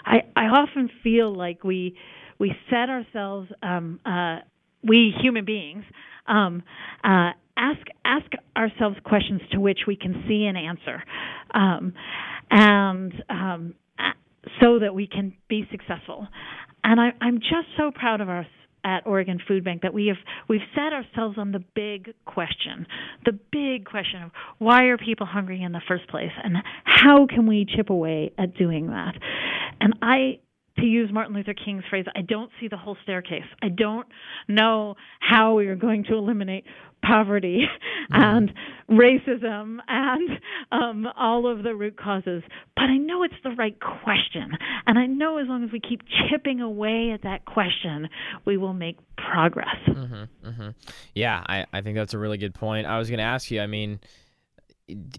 I 0.05 0.21
I 0.35 0.45
often 0.45 0.89
feel 1.03 1.35
like 1.35 1.63
we 1.63 1.95
we 2.39 2.53
set 2.69 2.89
ourselves 2.89 3.49
um, 3.61 3.99
uh, 4.05 4.39
we 4.83 5.13
human 5.21 5.45
beings 5.45 5.83
um, 6.27 6.63
uh, 7.03 7.31
ask 7.57 7.85
ask 8.03 8.25
ourselves 8.55 8.97
questions 9.03 9.41
to 9.51 9.59
which 9.59 9.79
we 9.87 9.95
can 9.95 10.23
see 10.27 10.45
an 10.45 10.55
answer, 10.55 11.03
um, 11.53 11.93
and 12.49 13.13
um, 13.29 13.75
so 14.59 14.79
that 14.79 14.93
we 14.93 15.07
can 15.07 15.33
be 15.47 15.67
successful. 15.71 16.27
And 16.83 16.99
I, 16.99 17.13
I'm 17.21 17.39
just 17.39 17.67
so 17.77 17.91
proud 17.91 18.21
of 18.21 18.29
us 18.29 18.47
at 18.83 19.05
Oregon 19.05 19.39
Food 19.47 19.63
Bank 19.63 19.83
that 19.83 19.93
we 19.93 20.07
have 20.07 20.17
we've 20.47 20.61
set 20.73 20.93
ourselves 20.93 21.37
on 21.37 21.51
the 21.51 21.63
big 21.75 22.13
question, 22.25 22.87
the 23.25 23.37
big 23.51 23.85
question 23.85 24.23
of 24.23 24.31
why 24.57 24.85
are 24.85 24.97
people 24.97 25.27
hungry 25.27 25.61
in 25.61 25.71
the 25.71 25.81
first 25.87 26.07
place, 26.07 26.31
and 26.43 26.57
how 26.83 27.27
can 27.27 27.45
we 27.45 27.65
chip 27.65 27.89
away 27.89 28.31
at 28.37 28.55
doing 28.57 28.87
that. 28.87 29.15
And 29.79 29.95
I 30.01 30.39
to 30.77 30.85
use 30.85 31.11
Martin 31.11 31.35
Luther 31.35 31.53
King's 31.53 31.83
phrase, 31.89 32.05
I 32.15 32.21
don't 32.21 32.49
see 32.59 32.67
the 32.67 32.77
whole 32.77 32.97
staircase. 33.03 33.43
I 33.61 33.67
don't 33.69 34.07
know 34.47 34.95
how 35.19 35.55
we 35.55 35.67
are 35.67 35.75
going 35.75 36.05
to 36.05 36.15
eliminate 36.15 36.63
poverty 37.03 37.65
mm-hmm. 38.11 38.21
and 38.21 38.53
racism 38.89 39.77
and 39.87 40.29
um, 40.71 41.07
all 41.17 41.47
of 41.51 41.63
the 41.63 41.73
root 41.75 41.97
causes. 41.97 42.43
But 42.75 42.83
I 42.83 42.97
know 42.97 43.23
it's 43.23 43.33
the 43.43 43.51
right 43.51 43.77
question. 43.79 44.57
And 44.87 44.99
I 44.99 45.05
know 45.05 45.37
as 45.37 45.47
long 45.47 45.63
as 45.63 45.71
we 45.71 45.79
keep 45.79 46.01
chipping 46.29 46.61
away 46.61 47.11
at 47.13 47.23
that 47.23 47.45
question, 47.45 48.09
we 48.45 48.57
will 48.57 48.73
make 48.73 48.97
progress. 49.17 49.77
Mm-hmm, 49.87 50.47
mm-hmm. 50.47 50.69
Yeah, 51.15 51.43
I, 51.47 51.65
I 51.73 51.81
think 51.81 51.95
that's 51.95 52.13
a 52.13 52.19
really 52.19 52.37
good 52.37 52.53
point. 52.53 52.87
I 52.87 52.97
was 52.97 53.09
going 53.09 53.19
to 53.19 53.23
ask 53.23 53.49
you, 53.51 53.61
I 53.61 53.67
mean, 53.67 53.99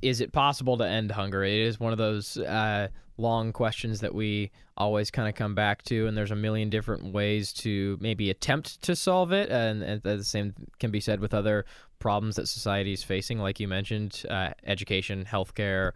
is 0.03 0.21
it 0.21 0.33
possible 0.33 0.77
to 0.79 0.87
end 0.87 1.11
hunger? 1.11 1.43
It 1.45 1.61
is 1.61 1.81
one 1.81 1.93
of 1.93 1.99
those 1.99 2.37
uh, 2.37 2.89
long 3.23 3.53
questions 3.53 4.01
that 4.01 4.15
we 4.15 4.51
always 4.77 5.11
kind 5.11 5.29
of 5.29 5.35
come 5.35 5.55
back 5.55 5.83
to, 5.85 6.07
and 6.07 6.17
there's 6.17 6.31
a 6.31 6.37
million 6.37 6.69
different 6.69 7.13
ways 7.13 7.53
to 7.53 7.97
maybe 8.01 8.31
attempt 8.31 8.83
to 8.83 8.97
solve 8.97 9.33
it. 9.33 9.49
And, 9.51 9.83
and 9.83 10.03
the 10.03 10.25
same 10.25 10.55
can 10.79 10.91
be 10.91 11.01
said 11.01 11.21
with 11.21 11.33
other 11.33 11.65
problems 11.99 12.37
that 12.37 12.49
society 12.49 12.93
is 12.93 13.03
facing, 13.03 13.39
like 13.39 13.61
you 13.61 13.69
mentioned, 13.69 14.25
uh, 14.29 14.51
education, 14.67 15.25
healthcare. 15.25 15.93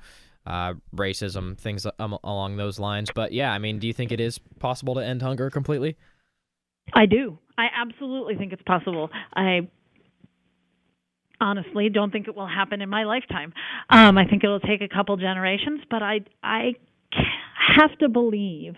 Uh, 0.49 0.75
racism, 0.95 1.59
things 1.59 1.85
um, 1.99 2.17
along 2.23 2.57
those 2.57 2.79
lines. 2.79 3.11
But 3.13 3.33
yeah, 3.33 3.51
I 3.51 3.59
mean, 3.59 3.81
do 3.81 3.89
you 3.89 3.93
think 3.93 4.13
it 4.13 4.21
is 4.21 4.39
possible 4.61 4.95
to 4.95 5.05
end 5.05 5.21
hunger 5.21 5.51
completely? 5.51 5.97
I 6.95 7.07
do. 7.07 7.41
I 7.59 7.67
absolutely 7.77 8.37
think 8.37 8.53
it's 8.53 8.63
possible. 8.63 9.11
I 9.35 9.69
honestly 11.41 11.89
don't 11.89 12.11
think 12.11 12.29
it 12.29 12.37
will 12.37 12.47
happen 12.47 12.81
in 12.81 12.89
my 12.89 13.05
lifetime. 13.05 13.53
Um, 13.91 14.17
I 14.19 14.25
think 14.25 14.45
it'll 14.45 14.61
take 14.61 14.83
a 14.83 14.89
couple 14.89 15.17
generations, 15.17 15.81
but 15.91 16.03
I 16.03 16.21
I 16.43 16.75
have 17.77 17.97
to 17.99 18.09
believe 18.09 18.75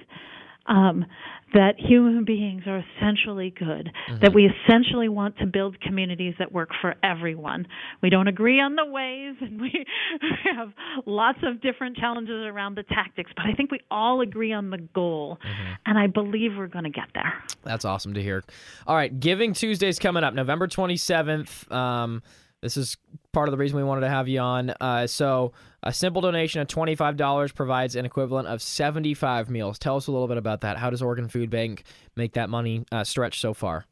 um, 0.66 1.07
that 1.55 1.74
human 1.79 2.24
beings 2.24 2.62
are 2.66 2.85
essentially 2.96 3.51
good, 3.51 3.90
mm-hmm. 4.11 4.20
that 4.20 4.35
we 4.35 4.46
essentially 4.46 5.09
want 5.09 5.38
to 5.38 5.46
build 5.46 5.81
communities 5.81 6.35
that 6.38 6.53
work 6.53 6.68
for 6.81 6.94
everyone. 7.03 7.66
We 8.03 8.11
don't 8.11 8.29
agree 8.29 8.61
on 8.61 8.77
the 8.77 8.85
ways, 8.85 9.37
and 9.40 9.61
we 9.61 9.87
have 10.44 10.72
lots 11.07 11.38
of 11.42 11.62
different 11.62 11.96
challenges 11.96 12.44
around 12.44 12.77
the 12.77 12.83
tactics, 12.83 13.31
but 13.35 13.46
I 13.46 13.55
think 13.55 13.70
we 13.70 13.81
all 13.90 14.20
agree 14.20 14.53
on 14.53 14.68
the 14.68 14.79
goal, 14.79 15.38
mm-hmm. 15.42 15.72
and 15.87 15.98
I 15.98 16.07
believe 16.07 16.53
we're 16.57 16.66
going 16.66 16.85
to 16.85 16.90
get 16.90 17.09
there. 17.14 17.42
That's 17.62 17.87
awesome 17.87 18.12
to 18.14 18.22
hear. 18.22 18.44
All 18.87 18.94
right, 18.94 19.18
Giving 19.18 19.55
Tuesday's 19.55 19.98
coming 19.98 20.24
up, 20.24 20.35
November 20.35 20.66
27th. 20.66 21.72
Um, 21.72 22.22
this 22.62 22.77
is 22.77 22.97
part 23.33 23.49
of 23.49 23.53
the 23.53 23.59
reason 23.59 23.77
we 23.77 23.85
wanted 23.85 24.03
to 24.03 24.09
have 24.09 24.29
you 24.29 24.40
on. 24.40 24.71
Uh, 24.81 25.07
so, 25.07 25.53
a 25.83 25.92
simple 25.92 26.21
donation 26.21 26.61
of 26.61 26.66
$25 26.66 27.55
provides 27.55 27.94
an 27.94 28.05
equivalent 28.05 28.49
of 28.49 28.61
75 28.61 29.49
meals. 29.49 29.79
Tell 29.79 29.97
us 29.97 30.09
a 30.09 30.12
little 30.12 30.29
bit 30.29 30.37
about 30.37 30.62
that. 30.62 30.77
How 30.77 30.90
does 30.90 31.03
Oregon 31.03 31.29
Food 31.29 31.51
Bank 31.51 31.85
make 32.16 32.33
that 32.33 32.51
money 32.51 32.85
uh, 32.90 33.05
stretch 33.05 33.40
so 33.40 33.55
far? 33.55 33.85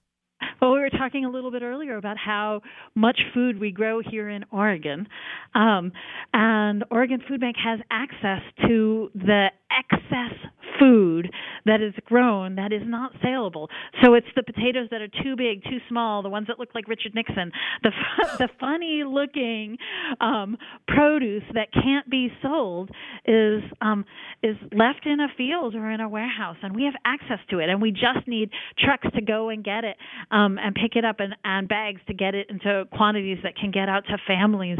Well, 0.61 0.73
we 0.73 0.81
were 0.81 0.91
talking 0.91 1.25
a 1.25 1.31
little 1.31 1.51
bit 1.51 1.63
earlier 1.63 1.97
about 1.97 2.17
how 2.19 2.63
much 2.95 3.21
food 3.35 3.61
we 3.61 3.71
grow 3.71 4.01
here 4.01 4.29
in 4.29 4.45
Oregon. 4.51 5.07
Um, 5.55 5.93
and 6.33 6.85
Oregon 6.91 7.23
Food 7.27 7.41
Bank 7.41 7.57
has 7.63 7.81
access 7.91 8.43
to 8.67 9.11
the 9.15 9.49
excess 9.71 10.33
food 10.79 11.31
that 11.67 11.81
is 11.81 11.95
grown 12.05 12.57
that 12.57 12.73
is 12.73 12.83
not 12.85 13.13
saleable. 13.23 13.69
So 14.03 14.15
it's 14.15 14.27
the 14.35 14.43
potatoes 14.43 14.89
that 14.91 15.01
are 15.01 15.09
too 15.09 15.37
big, 15.37 15.63
too 15.65 15.79
small, 15.89 16.23
the 16.23 16.29
ones 16.29 16.47
that 16.49 16.59
look 16.59 16.75
like 16.75 16.89
Richard 16.89 17.15
Nixon, 17.15 17.53
the 17.83 17.91
the 18.39 18.49
funny 18.59 19.03
looking 19.07 19.77
um, 20.21 20.57
produce 20.89 21.45
that 21.55 21.73
can't 21.73 22.09
be 22.09 22.31
sold 22.43 22.91
is 23.25 23.63
um, 23.81 24.05
is 24.43 24.57
left 24.73 25.07
in 25.07 25.21
a 25.21 25.29
field 25.37 25.75
or 25.75 25.91
in 25.91 26.01
a 26.01 26.09
warehouse, 26.09 26.57
and 26.63 26.75
we 26.75 26.85
have 26.85 26.95
access 27.05 27.39
to 27.51 27.59
it, 27.59 27.69
and 27.69 27.81
we 27.81 27.91
just 27.91 28.27
need 28.27 28.51
trucks 28.79 29.09
to 29.15 29.23
go 29.23 29.49
and 29.49 29.65
get 29.65 29.85
it 29.85 29.97
um, 30.31 30.59
and 30.59 30.75
pick 30.75 30.97
it 30.97 31.05
up 31.05 31.21
and, 31.21 31.35
and 31.45 31.69
bags 31.69 32.01
to 32.07 32.15
get 32.15 32.35
it 32.35 32.49
into 32.51 32.85
quantities 32.93 33.39
that 33.43 33.57
can 33.57 33.71
get 33.71 33.89
out 33.89 34.05
to 34.07 34.17
families, 34.27 34.79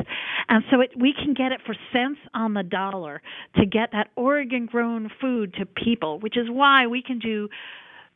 and 0.49 0.65
so 0.71 0.81
it, 0.81 0.91
we 0.99 1.13
can 1.13 1.35
get 1.35 1.53
it 1.53 1.61
for 1.67 1.75
cents 1.93 2.21
on 2.35 2.55
the 2.55 2.63
dollar 2.63 3.23
to 3.57 3.67
get 3.67 3.91
that 3.93 4.09
Oregon 4.17 4.67
grown 4.67 5.11
food 5.21 5.55
to 5.59 5.67
people, 5.67 6.19
which 6.21 6.37
is 6.37 6.47
why 6.49 6.76
we 6.85 7.03
can 7.03 7.19
do 7.19 7.49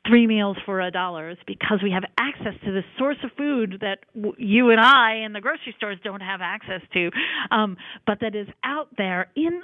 three 0.07 0.27
meals 0.27 0.57
for 0.65 0.81
a 0.81 0.91
dollar 0.91 1.31
is 1.31 1.39
because 1.47 1.81
we 1.83 1.91
have 1.91 2.05
access 2.19 2.55
to 2.65 2.73
the 2.73 2.83
source 2.99 3.17
of 3.25 3.31
food 3.37 3.79
that 3.81 3.99
w- 4.15 4.35
you 4.39 4.71
and 4.71 4.81
I 4.81 5.23
in 5.25 5.33
the 5.33 5.41
grocery 5.41 5.75
stores 5.77 5.99
don't 6.03 6.21
have 6.23 6.41
access 6.43 6.81
to, 6.95 7.11
um, 7.51 7.77
but 8.07 8.19
that 8.21 8.35
is 8.35 8.47
out 8.65 8.89
there 8.97 9.31
in 9.37 9.63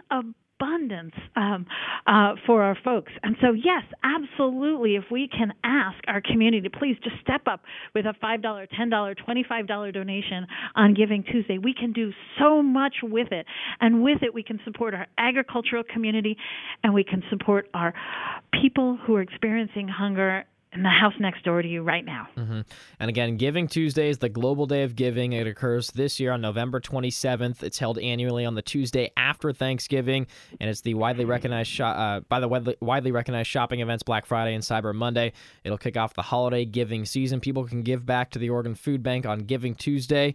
abundance 0.58 1.14
um, 1.34 1.66
uh, 2.06 2.34
for 2.46 2.62
our 2.62 2.76
folks. 2.84 3.12
And 3.22 3.36
so, 3.40 3.52
yes, 3.52 3.82
absolutely, 4.02 4.96
if 4.96 5.04
we 5.10 5.28
can 5.28 5.52
ask 5.64 5.96
our 6.06 6.20
community 6.20 6.68
please 6.68 6.96
just 7.02 7.16
step 7.20 7.42
up 7.46 7.62
with 7.94 8.06
a 8.06 8.14
$5, 8.22 8.42
$10, 8.42 9.14
$25 9.28 9.92
donation 9.92 10.46
on 10.74 10.94
Giving 10.94 11.22
Tuesday, 11.24 11.58
we 11.58 11.74
can 11.74 11.92
do 11.92 12.12
so 12.38 12.62
much 12.62 12.96
with 13.02 13.32
it. 13.32 13.46
And 13.80 14.02
with 14.02 14.22
it, 14.22 14.34
we 14.34 14.42
can 14.42 14.60
support 14.64 14.94
our 14.94 15.06
agricultural 15.18 15.84
community 15.84 16.36
and 16.82 16.92
we 16.94 17.04
can 17.04 17.22
support 17.30 17.68
our 17.74 17.94
people 18.60 18.98
who 19.06 19.14
are 19.16 19.22
experiencing 19.22 19.88
hunger 19.88 20.44
in 20.72 20.82
the 20.82 20.88
house 20.88 21.14
next 21.18 21.44
door 21.44 21.62
to 21.62 21.68
you 21.68 21.82
right 21.82 22.04
now. 22.04 22.28
Mm-hmm. 22.36 22.60
And 23.00 23.08
again, 23.08 23.36
Giving 23.36 23.68
Tuesday 23.68 24.08
is 24.08 24.18
the 24.18 24.28
global 24.28 24.66
day 24.66 24.82
of 24.82 24.96
giving. 24.96 25.32
It 25.32 25.46
occurs 25.46 25.90
this 25.92 26.20
year 26.20 26.32
on 26.32 26.40
November 26.40 26.80
27th. 26.80 27.62
It's 27.62 27.78
held 27.78 27.98
annually 27.98 28.44
on 28.44 28.54
the 28.54 28.62
Tuesday 28.62 29.10
after 29.16 29.52
Thanksgiving, 29.52 30.26
and 30.60 30.68
it's 30.68 30.82
the 30.82 30.94
widely 30.94 31.24
recognized 31.24 31.70
sh- 31.70 31.80
uh, 31.80 32.20
by 32.28 32.40
the 32.40 32.48
widely, 32.48 32.76
widely 32.80 33.12
recognized 33.12 33.48
shopping 33.48 33.80
events 33.80 34.02
Black 34.02 34.26
Friday 34.26 34.54
and 34.54 34.62
Cyber 34.62 34.94
Monday. 34.94 35.32
It'll 35.64 35.78
kick 35.78 35.96
off 35.96 36.14
the 36.14 36.22
holiday 36.22 36.64
giving 36.64 37.04
season. 37.04 37.40
People 37.40 37.64
can 37.64 37.82
give 37.82 38.04
back 38.04 38.30
to 38.32 38.38
the 38.38 38.50
Oregon 38.50 38.74
Food 38.74 39.02
Bank 39.02 39.24
on 39.24 39.40
Giving 39.40 39.74
Tuesday. 39.74 40.34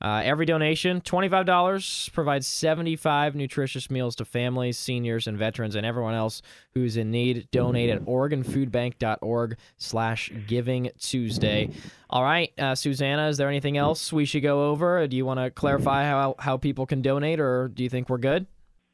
Uh, 0.00 0.22
every 0.24 0.46
donation, 0.46 1.00
$25, 1.00 2.12
provides 2.12 2.46
75 2.46 3.34
nutritious 3.34 3.90
meals 3.90 4.14
to 4.16 4.24
families, 4.24 4.78
seniors, 4.78 5.26
and 5.26 5.36
veterans, 5.36 5.74
and 5.74 5.84
everyone 5.84 6.14
else 6.14 6.40
who's 6.74 6.96
in 6.96 7.10
need. 7.10 7.48
Donate 7.50 7.90
at 7.90 8.04
OregonFoodBank.org 8.04 9.56
slash 9.76 10.30
Giving 10.46 10.90
Tuesday. 10.98 11.70
All 12.10 12.22
right, 12.22 12.52
uh, 12.58 12.74
Susannah, 12.74 13.28
is 13.28 13.36
there 13.36 13.48
anything 13.48 13.76
else 13.76 14.12
we 14.12 14.24
should 14.24 14.42
go 14.42 14.70
over? 14.70 15.06
Do 15.08 15.16
you 15.16 15.26
want 15.26 15.40
to 15.40 15.50
clarify 15.50 16.04
how, 16.04 16.36
how 16.38 16.56
people 16.56 16.86
can 16.86 17.02
donate, 17.02 17.40
or 17.40 17.68
do 17.68 17.82
you 17.82 17.88
think 17.88 18.08
we're 18.08 18.18
good? 18.18 18.46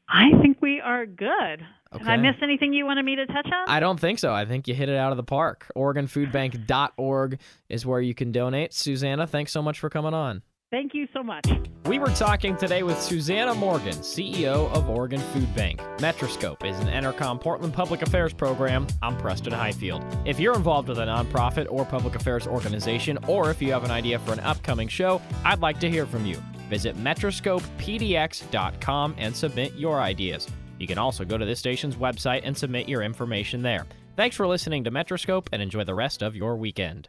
I 0.09 0.31
think 0.41 0.61
we 0.61 0.81
are 0.81 1.05
good. 1.05 1.65
Okay. 1.93 2.03
Did 2.03 2.07
I 2.07 2.17
miss 2.17 2.35
anything 2.41 2.73
you 2.73 2.85
wanted 2.85 3.05
me 3.05 3.15
to 3.15 3.25
touch 3.25 3.45
on? 3.45 3.69
I 3.69 3.79
don't 3.79 3.99
think 3.99 4.19
so. 4.19 4.33
I 4.33 4.45
think 4.45 4.67
you 4.67 4.73
hit 4.73 4.89
it 4.89 4.97
out 4.97 5.11
of 5.11 5.17
the 5.17 5.23
park. 5.23 5.71
OregonFoodBank.org 5.77 7.39
is 7.69 7.85
where 7.85 8.01
you 8.01 8.13
can 8.13 8.31
donate. 8.31 8.73
Susannah, 8.73 9.27
thanks 9.27 9.51
so 9.51 9.61
much 9.61 9.79
for 9.79 9.89
coming 9.89 10.13
on. 10.13 10.41
Thank 10.75 10.93
you 10.93 11.07
so 11.13 11.23
much. 11.23 11.47
We 11.85 11.99
were 11.99 12.09
talking 12.09 12.57
today 12.57 12.83
with 12.83 13.01
Susannah 13.01 13.55
Morgan, 13.55 13.93
CEO 13.93 14.69
of 14.73 14.89
Oregon 14.89 15.21
Food 15.21 15.55
Bank. 15.55 15.79
Metroscope 16.01 16.65
is 16.65 16.77
an 16.79 16.87
Entercom 16.87 17.39
Portland 17.39 17.73
public 17.73 18.01
affairs 18.01 18.33
program. 18.33 18.85
I'm 19.01 19.17
Preston 19.17 19.53
Highfield. 19.53 20.03
If 20.25 20.37
you're 20.37 20.53
involved 20.53 20.89
with 20.89 20.99
a 20.99 21.05
nonprofit 21.05 21.67
or 21.69 21.85
public 21.85 22.15
affairs 22.15 22.45
organization, 22.45 23.17
or 23.25 23.49
if 23.49 23.61
you 23.61 23.71
have 23.71 23.85
an 23.85 23.91
idea 23.91 24.19
for 24.19 24.33
an 24.33 24.41
upcoming 24.41 24.89
show, 24.89 25.21
I'd 25.45 25.61
like 25.61 25.79
to 25.79 25.89
hear 25.89 26.05
from 26.05 26.25
you. 26.25 26.43
Visit 26.69 26.97
metroscopepdx.com 26.97 29.15
and 29.17 29.33
submit 29.33 29.75
your 29.75 30.01
ideas. 30.01 30.45
You 30.77 30.87
can 30.87 30.97
also 30.97 31.23
go 31.23 31.37
to 31.37 31.45
this 31.45 31.59
station's 31.59 31.95
website 31.95 32.41
and 32.43 32.57
submit 32.57 32.89
your 32.89 33.01
information 33.01 33.61
there. 33.61 33.85
Thanks 34.17 34.35
for 34.35 34.45
listening 34.45 34.83
to 34.83 34.91
Metroscope 34.91 35.47
and 35.53 35.61
enjoy 35.61 35.85
the 35.85 35.95
rest 35.95 36.21
of 36.21 36.35
your 36.35 36.57
weekend. 36.57 37.07